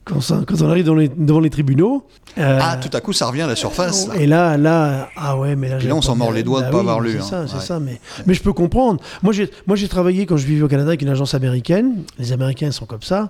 quand, 0.06 0.22
ça- 0.22 0.42
quand 0.48 0.62
on 0.62 0.70
arrive 0.70 0.86
dans 0.86 0.96
les- 0.96 1.08
devant 1.10 1.40
les 1.40 1.50
tribunaux. 1.50 2.06
euh, 2.38 2.60
Ah, 2.62 2.78
tout 2.78 2.90
à 2.96 3.00
coup 3.02 3.14
ça 3.14 3.28
revient 3.28 3.42
à 3.44 3.48
la 3.48 3.56
surface. 3.56 4.08
là. 4.08 4.16
et 4.18 4.28
là, 4.28 4.58
là, 4.58 5.10
ah 5.16 5.38
ouais, 5.38 5.56
mais 5.56 5.70
là, 5.70 5.78
Puis 5.78 5.88
là, 5.88 5.96
on 5.96 6.02
s'en 6.02 6.16
mord 6.16 6.32
les 6.32 6.44
doigts 6.44 6.62
de 6.62 6.66
bah 6.66 6.72
pas 6.72 6.78
oui, 6.78 6.82
avoir 6.82 7.00
lu, 7.00 7.12
C'est 7.14 7.18
hein. 7.20 7.22
ça, 7.22 7.48
c'est 7.48 7.56
Ouais. 7.56 7.62
ça. 7.62 7.80
Mais, 7.80 8.00
mais 8.26 8.34
je 8.34 8.42
peux 8.42 8.54
comprendre. 8.54 9.02
Moi, 9.22 9.34
j'ai, 9.34 9.50
moi, 9.68 9.76
j'ai 9.76 9.88
travaillé 9.88 10.26
quand 10.26 10.38
je 10.38 10.46
vivais 10.46 10.64
au 10.64 10.68
Canada 10.68 10.90
avec 10.90 11.02
une 11.02 11.10
agence 11.10 11.34
américaine. 11.34 12.04
Les 12.20 12.32
Américains 12.32 12.72
sont 12.72 12.86
comme 12.86 13.02
ça. 13.04 13.30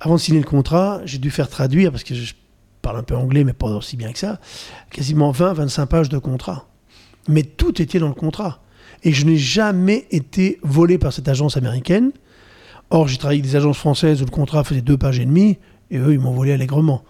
Avant 0.00 0.14
de 0.16 0.20
signer 0.20 0.40
le 0.40 0.46
contrat, 0.46 1.00
j'ai 1.04 1.18
dû 1.18 1.30
faire 1.30 1.48
traduire 1.48 1.90
parce 1.90 2.04
que 2.04 2.14
je 2.14 2.34
parle 2.82 2.98
un 2.98 3.02
peu 3.02 3.16
anglais, 3.16 3.44
mais 3.44 3.54
pas 3.54 3.68
aussi 3.68 3.96
bien 3.96 4.12
que 4.12 4.18
ça. 4.18 4.38
Quasiment 4.90 5.30
20, 5.30 5.54
25 5.54 5.86
pages 5.86 6.08
de 6.10 6.18
contrat. 6.18 6.66
Mais 7.28 7.42
tout 7.42 7.80
était 7.80 7.98
dans 7.98 8.08
le 8.08 8.14
contrat. 8.14 8.60
Et 9.02 9.12
je 9.12 9.24
n'ai 9.24 9.36
jamais 9.38 10.06
été 10.10 10.58
volé 10.62 10.98
par 10.98 11.12
cette 11.12 11.28
agence 11.28 11.56
américaine. 11.56 12.10
Or, 12.94 13.08
j'ai 13.08 13.16
travaillé 13.16 13.40
avec 13.40 13.50
des 13.50 13.56
agences 13.56 13.76
françaises 13.78 14.22
où 14.22 14.24
le 14.24 14.30
contrat 14.30 14.62
faisait 14.62 14.80
deux 14.80 14.96
pages 14.96 15.18
et 15.18 15.24
demie, 15.24 15.58
et 15.90 15.98
eux, 15.98 16.12
ils 16.12 16.20
m'ont 16.20 16.30
volé 16.32 16.52
allègrement. 16.52 17.02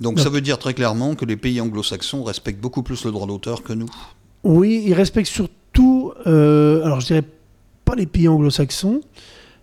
Donc 0.00 0.20
ça 0.20 0.28
veut 0.28 0.40
dire 0.40 0.58
très 0.58 0.74
clairement 0.74 1.16
que 1.16 1.24
les 1.24 1.36
pays 1.36 1.60
anglo-saxons 1.60 2.22
respectent 2.22 2.60
beaucoup 2.60 2.84
plus 2.84 3.04
le 3.04 3.10
droit 3.10 3.26
d'auteur 3.26 3.64
que 3.64 3.72
nous. 3.72 3.88
Oui, 4.44 4.84
ils 4.86 4.94
respectent 4.94 5.28
surtout, 5.30 6.12
euh, 6.28 6.84
alors 6.84 7.00
je 7.00 7.06
dirais 7.06 7.24
pas 7.84 7.96
les 7.96 8.06
pays 8.06 8.28
anglo-saxons, 8.28 9.00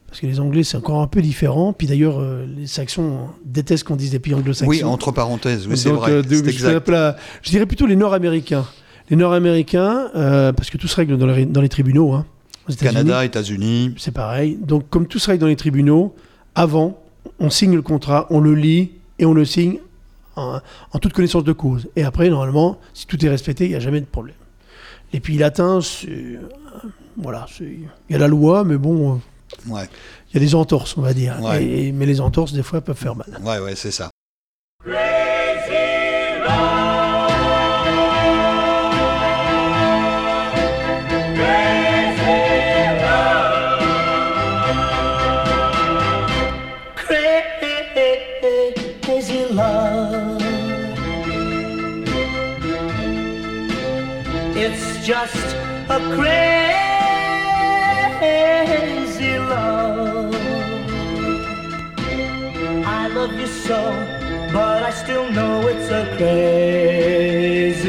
parce 0.08 0.20
que 0.20 0.28
les 0.28 0.42
Anglais 0.42 0.64
c'est 0.66 0.76
encore 0.76 1.02
un 1.02 1.08
peu 1.08 1.22
différent. 1.22 1.72
Puis 1.72 1.88
d'ailleurs, 1.88 2.20
euh, 2.20 2.46
les 2.58 2.68
Saxons 2.68 3.30
détestent 3.46 3.86
qu'on 3.86 3.96
dise 3.96 4.12
des 4.12 4.20
pays 4.20 4.34
anglo-saxons. 4.34 4.70
Oui, 4.70 4.84
entre 4.84 5.14
parenthèses, 5.14 5.68
oui, 5.68 5.78
c'est 5.78 5.90
vrai. 5.90 6.12
euh, 6.12 6.22
de- 6.22 6.36
je, 6.36 6.44
exact. 6.50 6.90
la- 6.90 7.16
je 7.44 7.50
dirais 7.50 7.66
plutôt 7.66 7.86
les 7.86 7.96
Nord-Américains. 7.96 8.66
Les 9.10 9.16
Nord-Américains, 9.16 10.10
euh, 10.16 10.52
parce 10.52 10.70
que 10.70 10.78
tout 10.78 10.88
se 10.90 10.96
règle 10.98 11.18
dans 11.18 11.28
les, 11.28 11.46
dans 11.46 11.62
les 11.62 11.70
tribunaux. 11.70 12.12
Hein, 12.12 12.26
aux. 12.68 12.74
Canada, 12.94 13.26
États-Unis. 13.26 13.96
C'est 13.98 14.12
pareil. 14.14 14.58
Donc, 14.62 14.90
comme 14.90 15.08
tout 15.08 15.20
se 15.20 15.28
règle 15.30 15.42
dans 15.42 15.48
les 15.48 15.56
tribunaux, 15.56 16.16
avant, 16.56 17.00
on 17.40 17.50
signe 17.50 17.74
le 17.76 17.82
contrat, 17.82 18.28
on 18.30 18.40
le 18.40 18.54
lit 18.56 18.92
et 19.20 19.26
on 19.26 19.34
le 19.34 19.46
signe 19.46 19.80
en, 20.36 20.60
en 20.92 21.00
toute 21.00 21.14
connaissance 21.14 21.44
de 21.44 21.54
cause. 21.54 21.90
Et 21.96 22.04
après, 22.04 22.30
normalement, 22.30 22.80
si 22.94 23.06
tout 23.08 23.24
est 23.26 23.30
respecté, 23.30 23.66
il 23.66 23.70
n'y 23.70 23.76
a 23.76 23.80
jamais 23.80 24.00
de 24.02 24.06
problème. 24.06 24.36
Les 25.14 25.20
pays 25.20 25.38
latins, 25.38 25.80
Voilà, 27.18 27.46
il 27.60 27.88
y 28.10 28.16
a 28.16 28.18
la 28.18 28.28
loi, 28.28 28.64
mais 28.64 28.78
bon, 28.78 29.16
euh, 29.16 29.18
Ouais, 29.70 29.90
il 30.30 30.36
y 30.36 30.38
a 30.38 30.40
des 30.40 30.56
entorses, 30.56 30.96
on 30.98 31.02
va 31.02 31.14
dire. 31.14 31.38
Ouais. 31.42 31.64
Et- 31.66 31.92
mais 31.92 32.06
les 32.06 32.22
entorses, 32.22 32.54
des 32.54 32.64
fois, 32.64 32.80
peuvent 32.80 32.96
faire 32.98 33.16
mal. 33.16 33.28
ouais, 33.44 33.60
ouais, 33.60 33.76
c'est 33.76 33.92
ça. 33.92 34.10
Just 55.04 55.36
a 55.90 56.00
crazy 56.16 56.60
love. 59.40 60.36
I 62.86 63.08
love 63.08 63.34
you 63.40 63.48
so, 63.48 63.82
but 64.54 64.84
I 64.84 64.92
still 64.92 65.28
know 65.32 65.68
it's 65.68 65.90
a 65.90 66.06
crazy 66.18 67.82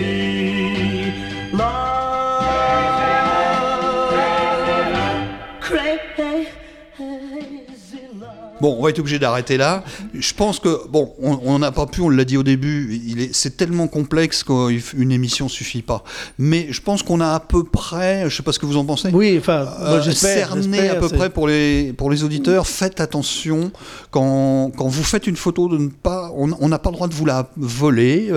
Bon, 8.62 8.76
on 8.78 8.82
va 8.84 8.90
être 8.90 9.00
obligé 9.00 9.18
d'arrêter 9.18 9.56
là. 9.56 9.82
Je 10.14 10.32
pense 10.34 10.60
que, 10.60 10.88
bon, 10.88 11.12
on 11.20 11.58
n'a 11.58 11.72
pas 11.72 11.86
pu, 11.86 12.00
on 12.00 12.08
l'a 12.08 12.24
dit 12.24 12.36
au 12.36 12.44
début, 12.44 13.02
est, 13.18 13.34
c'est 13.34 13.56
tellement 13.56 13.88
complexe 13.88 14.44
qu'une 14.44 15.10
émission 15.10 15.48
suffit 15.48 15.82
pas. 15.82 16.04
Mais 16.38 16.68
je 16.70 16.80
pense 16.80 17.02
qu'on 17.02 17.20
a 17.20 17.32
à 17.34 17.40
peu 17.40 17.64
près, 17.64 18.30
je 18.30 18.36
sais 18.36 18.44
pas 18.44 18.52
ce 18.52 18.60
que 18.60 18.66
vous 18.66 18.76
en 18.76 18.84
pensez. 18.84 19.08
Oui, 19.12 19.36
enfin, 19.36 19.66
Euh, 19.80 20.00
cerné 20.12 20.88
à 20.90 20.94
peu 20.94 21.08
près 21.08 21.28
pour 21.28 21.48
les, 21.48 21.92
pour 21.92 22.08
les 22.08 22.22
auditeurs, 22.22 22.68
faites 22.68 23.00
attention 23.00 23.72
quand, 24.12 24.70
quand 24.76 24.86
vous 24.86 25.02
faites 25.02 25.26
une 25.26 25.34
photo 25.36 25.68
de 25.68 25.78
ne 25.78 25.88
pas, 25.88 26.30
on 26.36 26.68
n'a 26.68 26.78
pas 26.78 26.90
le 26.90 26.94
droit 26.94 27.08
de 27.08 27.14
vous 27.14 27.26
la 27.26 27.50
voler. 27.56 28.30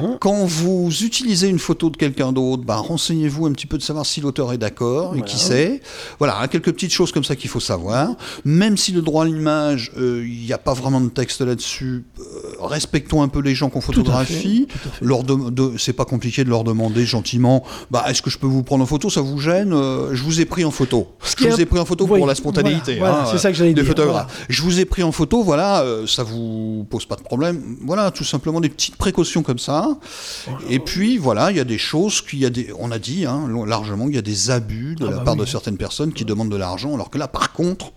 Non. 0.00 0.16
Quand 0.20 0.44
vous 0.44 0.90
utilisez 1.02 1.48
une 1.48 1.58
photo 1.58 1.90
de 1.90 1.96
quelqu'un 1.96 2.30
d'autre, 2.32 2.62
bah, 2.62 2.76
renseignez-vous 2.76 3.46
un 3.46 3.52
petit 3.52 3.66
peu 3.66 3.78
de 3.78 3.82
savoir 3.82 4.06
si 4.06 4.20
l'auteur 4.20 4.52
est 4.52 4.58
d'accord 4.58 5.16
et 5.16 5.22
qui 5.22 5.38
c'est. 5.40 5.80
Voilà, 6.20 6.38
hein, 6.40 6.46
quelques 6.46 6.72
petites 6.72 6.92
choses 6.92 7.10
comme 7.10 7.24
ça 7.24 7.34
qu'il 7.34 7.50
faut 7.50 7.58
savoir. 7.60 8.10
Même 8.44 8.76
si 8.76 8.92
le 8.92 9.02
droit 9.02 9.24
à 9.24 9.26
l'image, 9.26 9.71
euh, 9.96 10.24
il 10.26 10.44
n'y 10.44 10.52
a 10.52 10.58
pas 10.58 10.74
vraiment 10.74 11.00
de 11.00 11.08
texte 11.08 11.40
là-dessus, 11.40 12.04
euh, 12.18 12.22
respectons 12.60 13.22
un 13.22 13.28
peu 13.28 13.40
les 13.40 13.54
gens 13.54 13.70
qu'on 13.70 13.80
photographie. 13.80 14.68
c'est 15.78 15.92
pas 15.92 16.04
compliqué 16.04 16.44
de 16.44 16.48
leur 16.50 16.64
demander 16.64 17.04
gentiment, 17.04 17.64
bah, 17.90 18.04
est-ce 18.08 18.22
que 18.22 18.30
je 18.30 18.38
peux 18.38 18.46
vous 18.46 18.62
prendre 18.62 18.82
en 18.82 18.86
photo? 18.86 19.10
Ça 19.10 19.20
vous 19.20 19.38
gêne? 19.38 19.72
Euh, 19.72 20.14
Je 20.14 20.22
vous 20.22 20.40
ai 20.40 20.44
pris 20.44 20.64
en 20.64 20.70
photo. 20.70 21.08
Je 21.36 21.48
vous 21.48 21.60
ai 21.60 21.66
pris 21.66 21.78
en 21.78 21.84
photo 21.84 22.06
Oui, 22.08 22.18
pour 22.18 22.26
la 22.26 22.34
spontanéité. 22.34 22.96
voilà, 22.98 23.12
voilà, 23.14 23.28
hein, 23.28 23.32
c'est 23.32 23.38
ça 23.38 23.50
que 23.50 23.56
j'allais 23.56 23.74
dire, 23.74 23.84
photographes. 23.84 24.46
Je 24.48 24.62
vous 24.62 24.80
ai 24.80 24.84
pris 24.84 25.02
en 25.02 25.12
photo, 25.12 25.42
voilà, 25.42 25.84
ça 26.06 26.22
vous 26.22 26.86
pose 26.88 27.06
pas 27.06 27.16
de 27.16 27.22
problème. 27.22 27.76
Voilà, 27.84 28.10
tout 28.10 28.24
simplement 28.24 28.60
des 28.60 28.68
petites 28.68 28.96
précautions 28.96 29.42
comme 29.42 29.58
ça. 29.58 29.98
Et 30.68 30.78
puis 30.78 31.18
voilà, 31.18 31.50
il 31.50 31.56
y 31.56 31.60
a 31.60 31.64
des 31.64 31.78
choses 31.78 32.20
qu'il 32.20 32.38
y 32.38 32.46
a 32.46 32.50
des, 32.50 32.72
on 32.78 32.90
a 32.90 32.98
dit 32.98 33.26
hein, 33.26 33.48
largement, 33.66 34.06
il 34.08 34.14
y 34.14 34.18
a 34.18 34.22
des 34.22 34.50
abus 34.50 34.94
de 34.96 35.06
Ah 35.06 35.10
la 35.10 35.16
bah 35.18 35.22
part 35.24 35.34
oui. 35.34 35.40
de 35.40 35.46
certaines 35.46 35.76
personnes 35.76 36.12
qui 36.12 36.24
demandent 36.24 36.50
de 36.50 36.56
l'argent, 36.56 36.94
alors 36.94 37.10
que 37.10 37.18
là, 37.18 37.28
par 37.28 37.52
contre. 37.52 37.92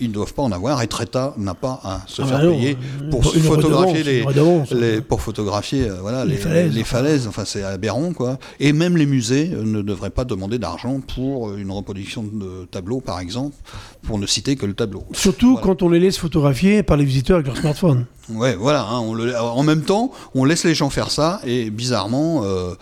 Ils 0.00 0.08
ne 0.08 0.14
doivent 0.14 0.32
pas 0.34 0.42
en 0.42 0.52
avoir 0.52 0.80
et 0.82 0.86
Treta 0.86 1.34
n'a 1.36 1.54
pas 1.54 1.80
à 1.82 2.00
se 2.06 2.22
Ah 2.22 2.26
faire 2.26 2.38
bah 2.38 2.44
non, 2.44 2.52
payer 2.56 2.76
pour 3.10 3.24
photographier 3.24 4.02
les, 4.04 4.18
une 4.20 4.26
redevance. 4.28 4.70
les- 4.70 5.00
pour 5.00 5.20
photographier 5.20 5.88
voilà, 6.00 6.24
Les 6.24 6.32
les, 6.32 6.36
falaises. 6.36 6.74
les 6.74 6.84
falaises. 6.84 7.26
Enfin, 7.26 7.44
c'est 7.44 7.62
aberrant, 7.64 8.12
quoi. 8.12 8.38
Et 8.60 8.72
même 8.72 8.96
les 8.96 9.06
musées 9.06 9.50
euh, 9.52 9.62
ne 9.64 9.82
devraient 9.82 10.10
pas 10.10 10.24
demander 10.24 10.58
d'argent 10.58 11.00
pour 11.14 11.48
euh, 11.50 11.56
une 11.58 11.70
reproduction 11.70 12.22
de 12.22 12.64
tableau, 12.70 13.00
par 13.00 13.18
exemple, 13.20 13.56
pour 14.02 14.18
ne 14.18 14.26
citer 14.26 14.56
que 14.56 14.66
le 14.66 14.74
tableau. 14.74 15.04
Surtout 15.12 15.52
Voilà. 15.52 15.66
quand 15.66 15.82
on 15.82 15.88
les 15.88 16.00
laisse 16.00 16.18
photographier 16.18 16.82
par 16.82 16.96
les 16.96 17.04
visiteurs 17.04 17.36
avec 17.36 17.46
leur 17.48 17.56
smartphone. 17.56 18.04
Ouais, 18.30 18.54
voilà. 18.56 18.82
hein, 18.82 18.98
on 19.00 19.14
le- 19.14 19.34
en 19.38 19.62
même 19.62 19.82
temps, 19.82 20.10
on 20.34 20.44
laisse 20.44 20.64
les 20.64 20.74
gens 20.74 20.90
faire 20.90 21.10
ça 21.10 21.40
et 21.46 21.70
bizarrement, 21.70 22.42
euh, 22.44 22.74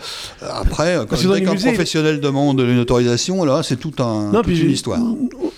après, 0.43 0.97
quand 1.09 1.17
dès 1.35 1.45
qu'un 1.45 1.53
musées- 1.53 1.69
professionnel 1.71 2.21
demande 2.21 2.61
une 2.61 2.79
autorisation, 2.79 3.45
là, 3.45 3.63
c'est 3.63 3.77
tout 3.77 3.93
un, 4.03 4.31
toute 4.39 4.47
puis 4.47 4.57
une 4.67 4.71
histoire. 4.73 5.01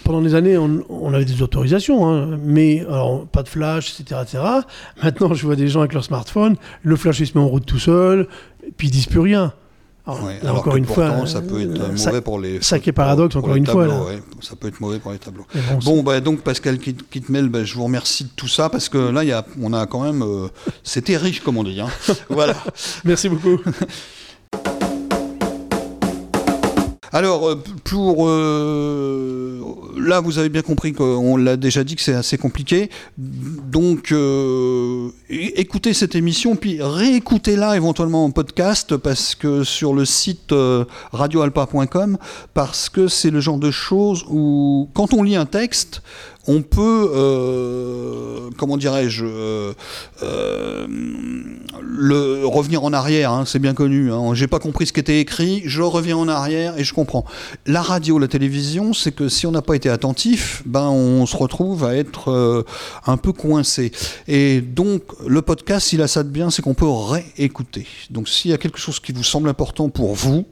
Pendant 0.05 0.23
des 0.23 0.35
années, 0.35 0.57
on, 0.59 0.83
on 0.89 1.13
avait 1.15 1.25
des 1.25 1.43
autorisations, 1.43 2.09
hein, 2.09 2.39
mais 2.43 2.81
alors 2.89 3.27
pas 3.27 3.43
de 3.43 3.49
flash, 3.49 3.99
etc., 4.01 4.21
etc. 4.23 4.39
Maintenant, 5.03 5.35
je 5.35 5.45
vois 5.45 5.57
des 5.57 5.69
gens 5.69 5.81
avec 5.81 5.93
leur 5.95 6.05
smartphone, 6.05 6.57
le 6.83 6.97
flash 6.97 7.21
il 7.21 7.27
se 7.27 7.37
met 7.37 7.45
en 7.45 7.49
route 7.49 7.67
tout 7.67 7.79
seul, 7.79 8.27
puis 8.77 8.89
ils 8.89 8.91
disent 8.91 9.07
plus 9.07 9.21
rien. 9.21 9.53
Alors, 10.17 10.31
alors 10.43 10.57
encore 10.59 10.73
que 10.75 10.79
une 10.79 10.87
pourtant, 10.87 11.19
fois, 11.19 11.27
ça 11.27 11.41
peut 11.43 11.61
être 11.61 11.69
euh, 11.81 11.87
mauvais 11.89 11.97
ça- 11.99 12.21
pour 12.23 12.41
les. 12.41 12.61
sacré 12.63 12.93
pour- 12.93 12.97
paradoxe, 13.05 13.35
pour 13.35 13.45
encore 13.45 13.57
une 13.57 13.67
fois, 13.67 13.87
tableaux, 13.87 14.07
ouais. 14.07 14.23
ça 14.41 14.57
peut 14.57 14.69
être 14.69 14.81
mauvais 14.81 14.99
pour 14.99 15.13
les 15.13 15.19
tableaux. 15.19 15.47
bon, 15.55 15.79
Bon, 15.97 16.03
bah, 16.03 16.21
donc 16.21 16.41
Pascal 16.41 16.79
Kit- 16.79 16.97
Kitmel, 17.11 17.49
bah, 17.49 17.65
je 17.65 17.75
vous 17.75 17.85
remercie 17.85 18.25
de 18.25 18.31
tout 18.35 18.49
ça 18.49 18.69
parce 18.71 18.89
que 18.89 18.99
là, 18.99 19.23
il 19.25 19.29
y 19.29 19.33
a, 19.33 19.45
on 19.61 19.73
a 19.73 19.87
quand 19.87 20.03
même, 20.03 20.23
euh, 20.23 20.49
c'était 20.83 21.17
riche 21.17 21.41
comme 21.41 21.57
on 21.59 21.65
dit. 21.65 21.81
Hein. 21.81 21.89
voilà. 22.31 22.55
merci 23.05 23.29
beaucoup. 23.29 23.59
Alors, 27.13 27.49
euh, 27.49 27.63
pour 27.85 28.29
euh, 28.29 29.61
là, 29.97 30.21
vous 30.21 30.39
avez 30.39 30.49
bien 30.49 30.63
compris 30.63 30.93
qu'on 30.93 31.37
l'a 31.37 31.57
déjà 31.57 31.85
dit 31.85 31.97
que 31.97 32.03
c'est 32.03 32.15
assez 32.15 32.39
compliqué. 32.39 32.91
Donc, 33.17 34.13
euh, 34.13 35.09
écoutez 35.29 35.95
cette 35.95 36.15
émission, 36.15 36.57
puis 36.57 36.79
réécoutez-la 36.81 37.77
éventuellement 37.77 38.25
en 38.25 38.31
podcast, 38.31 38.97
parce 38.97 39.35
que 39.35 39.65
sur 39.65 39.95
le 39.95 40.05
site 40.05 40.53
euh, 40.53 40.85
radioalpa.com, 41.13 42.19
parce 42.55 42.89
que 42.89 43.09
c'est 43.09 43.31
le 43.31 43.41
genre 43.41 43.59
de 43.59 43.71
choses 43.71 44.25
où, 44.29 44.89
quand 44.95 45.15
on 45.15 45.23
lit 45.23 45.37
un 45.37 45.47
texte, 45.47 46.03
on 46.49 46.63
peut, 46.63 47.11
euh, 47.15 48.49
comment 48.57 48.79
dirais-je, 48.79 49.25
euh, 49.27 49.75
euh, 50.23 50.87
revenir 52.45 52.83
en 52.85 52.93
arrière. 52.95 53.33
hein, 53.33 53.45
c'est 53.47 53.59
bien 53.59 53.75
connu. 53.75 54.11
Hein, 54.11 54.33
J'ai 54.33 54.47
pas 54.47 54.59
compris 54.59 54.87
ce 54.87 54.95
qui 54.95 55.01
était 55.01 55.21
écrit, 55.21 55.63
je 55.67 55.83
reviens 55.83 56.17
en 56.17 56.27
arrière 56.27 56.79
et 56.79 56.85
je 56.85 56.95
comprends. 56.95 57.27
La 57.67 57.83
radio, 57.83 58.19
la 58.19 58.29
télévision, 58.29 58.95
c'est 58.95 59.13
que 59.13 59.29
si 59.29 59.47
on 59.47 59.51
n'a 59.51 59.63
pas 59.63 59.77
été 59.77 59.91
attentif, 59.91 60.63
ben 60.65 60.89
on 60.89 61.27
se 61.27 61.37
retrouve 61.37 61.85
à 61.85 61.95
être 61.95 62.65
un 63.07 63.17
peu 63.19 63.33
coincé. 63.33 63.93
Et 64.27 64.63
donc 64.63 65.03
le 65.27 65.43
podcast, 65.43 65.93
il 65.93 66.01
a 66.01 66.09
ça 66.09 66.23
de 66.23 66.31
bien, 66.31 66.49
c'est 66.49 66.63
qu'on 66.63 66.75
peut 66.75 66.89
réécouter. 66.89 67.87
Donc 68.11 68.29
s'il 68.29 68.51
y 68.51 68.55
a 68.55 68.59
quelque 68.59 68.79
chose 68.79 69.01
qui 69.01 69.13
vous 69.13 69.23
semble 69.25 69.51
important 69.51 69.91
pour 69.91 70.15
vous, 70.15 70.47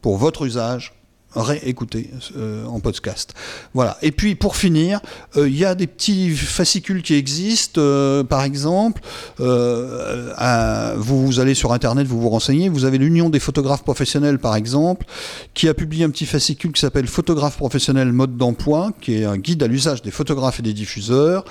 pour 0.00 0.16
votre 0.16 0.46
usage, 0.46 0.94
réécouter 1.34 2.10
euh, 2.36 2.64
en 2.66 2.80
podcast. 2.80 3.34
Voilà. 3.74 3.96
Et 4.02 4.12
puis 4.12 4.34
pour 4.34 4.56
finir, 4.56 5.00
euh, 5.36 5.48
il 5.48 5.56
y 5.56 5.64
a 5.64 5.74
des 5.74 5.86
petits 5.86 6.30
fascicules 6.30 7.02
qui 7.02 7.14
existent. 7.14 7.80
euh, 7.80 8.22
par 8.24 8.42
exemple, 8.42 9.00
euh, 9.40 10.32
à- 10.36 10.94
vous, 10.96 11.24
vous 11.26 11.40
allez 11.40 11.54
sur 11.54 11.72
Internet, 11.72 12.06
vous 12.06 12.20
vous 12.20 12.28
renseignez. 12.30 12.68
Vous 12.68 12.84
avez 12.84 12.98
l'Union 12.98 13.30
des 13.30 13.40
photographes 13.40 13.82
professionnels, 13.84 14.38
par 14.38 14.56
exemple, 14.56 15.06
qui 15.54 15.68
a 15.68 15.74
publié 15.74 16.04
un 16.04 16.10
petit 16.10 16.26
fascicule 16.26 16.72
qui 16.72 16.80
s'appelle 16.80 17.06
Photographe 17.06 17.56
professionnel 17.56 18.12
mode 18.12 18.36
d'emploi, 18.36 18.92
qui 19.00 19.14
est 19.16 19.24
un 19.24 19.36
guide 19.38 19.62
à 19.62 19.66
l'usage 19.66 20.02
des 20.02 20.10
photographes 20.10 20.60
et 20.60 20.62
des 20.62 20.72
diffuseurs. 20.74 21.44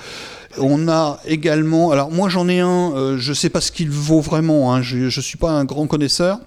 On 0.58 0.86
a 0.88 1.18
également, 1.26 1.90
alors 1.92 2.10
moi 2.10 2.28
j'en 2.28 2.46
ai 2.48 2.60
un, 2.60 2.92
euh, 2.94 3.16
je 3.18 3.32
sais 3.32 3.48
pas 3.48 3.60
ce 3.62 3.72
qu'il 3.72 3.90
vaut 3.90 4.20
vraiment, 4.20 4.74
hein, 4.74 4.82
je, 4.82 5.08
je 5.08 5.20
suis 5.20 5.38
pas 5.38 5.50
un 5.50 5.64
grand 5.64 5.86
connaisseur. 5.86 6.38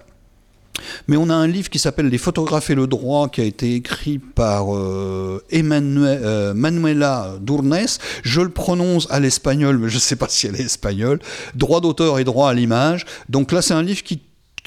Mais 1.08 1.16
on 1.16 1.30
a 1.30 1.34
un 1.34 1.46
livre 1.46 1.70
qui 1.70 1.78
s'appelle 1.78 2.08
Les 2.08 2.18
photographes 2.18 2.70
et 2.70 2.74
le 2.74 2.86
droit, 2.86 3.28
qui 3.28 3.40
a 3.40 3.44
été 3.44 3.74
écrit 3.74 4.18
par 4.18 4.74
euh, 4.74 5.42
euh, 5.52 6.54
Manuela 6.54 7.34
Durnes. 7.40 7.86
Je 8.22 8.40
le 8.40 8.50
prononce 8.50 9.06
à 9.10 9.20
l'espagnol, 9.20 9.78
mais 9.78 9.88
je 9.88 9.96
ne 9.96 10.00
sais 10.00 10.16
pas 10.16 10.28
si 10.28 10.46
elle 10.46 10.56
est 10.56 10.64
espagnole. 10.64 11.20
Droit 11.54 11.80
d'auteur 11.80 12.18
et 12.18 12.24
droit 12.24 12.50
à 12.50 12.54
l'image. 12.54 13.04
Donc 13.28 13.52
là, 13.52 13.62
c'est 13.62 13.74
un 13.74 13.82
livre 13.82 14.02
qui 14.02 14.20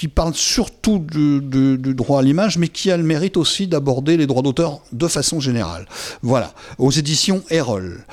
parle 0.07 0.33
surtout 0.33 0.99
du, 0.99 1.41
droit 1.93 2.19
à 2.19 2.21
l'image, 2.21 2.57
mais 2.57 2.69
qui 2.69 2.89
a 2.89 2.95
le 2.95 3.03
mérite 3.03 3.35
aussi 3.35 3.67
d'aborder 3.67 4.15
les 4.15 4.27
droits 4.27 4.41
d'auteur 4.41 4.79
de 4.93 5.07
façon 5.07 5.41
générale. 5.41 5.87
Voilà, 6.21 6.53
aux 6.77 6.91
éditions 6.91 7.43
Erol. 7.49 8.05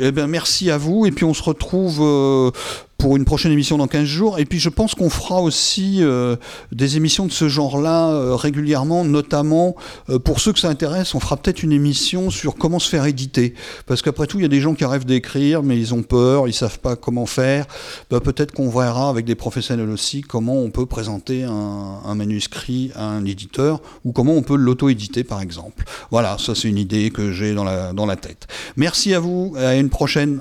Eh 0.00 0.12
ben, 0.12 0.26
merci 0.26 0.70
à 0.70 0.78
vous, 0.78 1.04
et 1.04 1.10
puis 1.10 1.24
on 1.26 1.34
se 1.34 1.42
retrouve 1.42 1.98
euh, 2.00 2.50
pour 2.98 3.16
une 3.16 3.24
prochaine 3.24 3.52
émission 3.52 3.78
dans 3.78 3.86
15 3.86 4.04
jours. 4.04 4.38
Et 4.38 4.44
puis 4.44 4.58
je 4.58 4.68
pense 4.68 4.94
qu'on 4.94 5.10
fera 5.10 5.42
aussi 5.42 5.98
euh, 6.00 6.36
des 6.72 6.96
émissions 6.96 7.26
de 7.26 7.32
ce 7.32 7.48
genre-là 7.48 8.10
euh, 8.10 8.34
régulièrement, 8.34 9.04
notamment 9.04 9.76
euh, 10.08 10.18
pour 10.18 10.40
ceux 10.40 10.52
que 10.52 10.58
ça 10.58 10.68
intéresse, 10.68 11.14
on 11.14 11.20
fera 11.20 11.36
peut-être 11.36 11.62
une 11.62 11.72
émission 11.72 12.30
sur 12.30 12.56
comment 12.56 12.78
se 12.78 12.88
faire 12.88 13.06
éditer. 13.06 13.54
Parce 13.86 14.02
qu'après 14.02 14.26
tout, 14.26 14.38
il 14.38 14.42
y 14.42 14.46
a 14.46 14.48
des 14.48 14.60
gens 14.60 14.74
qui 14.74 14.84
rêvent 14.84 15.04
d'écrire, 15.04 15.62
mais 15.62 15.78
ils 15.78 15.94
ont 15.94 16.02
peur, 16.02 16.48
ils 16.48 16.54
savent 16.54 16.78
pas 16.78 16.96
comment 16.96 17.26
faire. 17.26 17.66
Bah, 18.10 18.20
peut-être 18.20 18.52
qu'on 18.52 18.70
verra 18.70 19.08
avec 19.08 19.24
des 19.24 19.34
professionnels 19.34 19.90
aussi 19.90 20.22
comment 20.22 20.56
on 20.56 20.70
peut 20.70 20.86
présenter 20.86 21.44
un, 21.44 22.14
manuscrit 22.14 22.92
à 22.94 23.04
un 23.04 23.26
éditeur 23.26 23.82
ou 24.04 24.12
comment 24.12 24.32
on 24.32 24.42
peut 24.42 24.56
l'auto-éditer 24.56 25.22
par 25.22 25.42
exemple. 25.42 25.84
Voilà, 26.10 26.38
ça 26.38 26.54
c'est 26.54 26.68
une 26.68 26.78
idée 26.78 27.10
que 27.10 27.32
j'ai 27.32 27.54
dans 27.54 27.64
la, 27.64 27.92
dans 27.92 28.06
la 28.06 28.16
tête. 28.16 28.46
Merci 28.76 29.12
à 29.12 29.20
vous, 29.20 29.54
à 29.58 29.74
une 29.74 29.90
prochaine. 29.90 30.40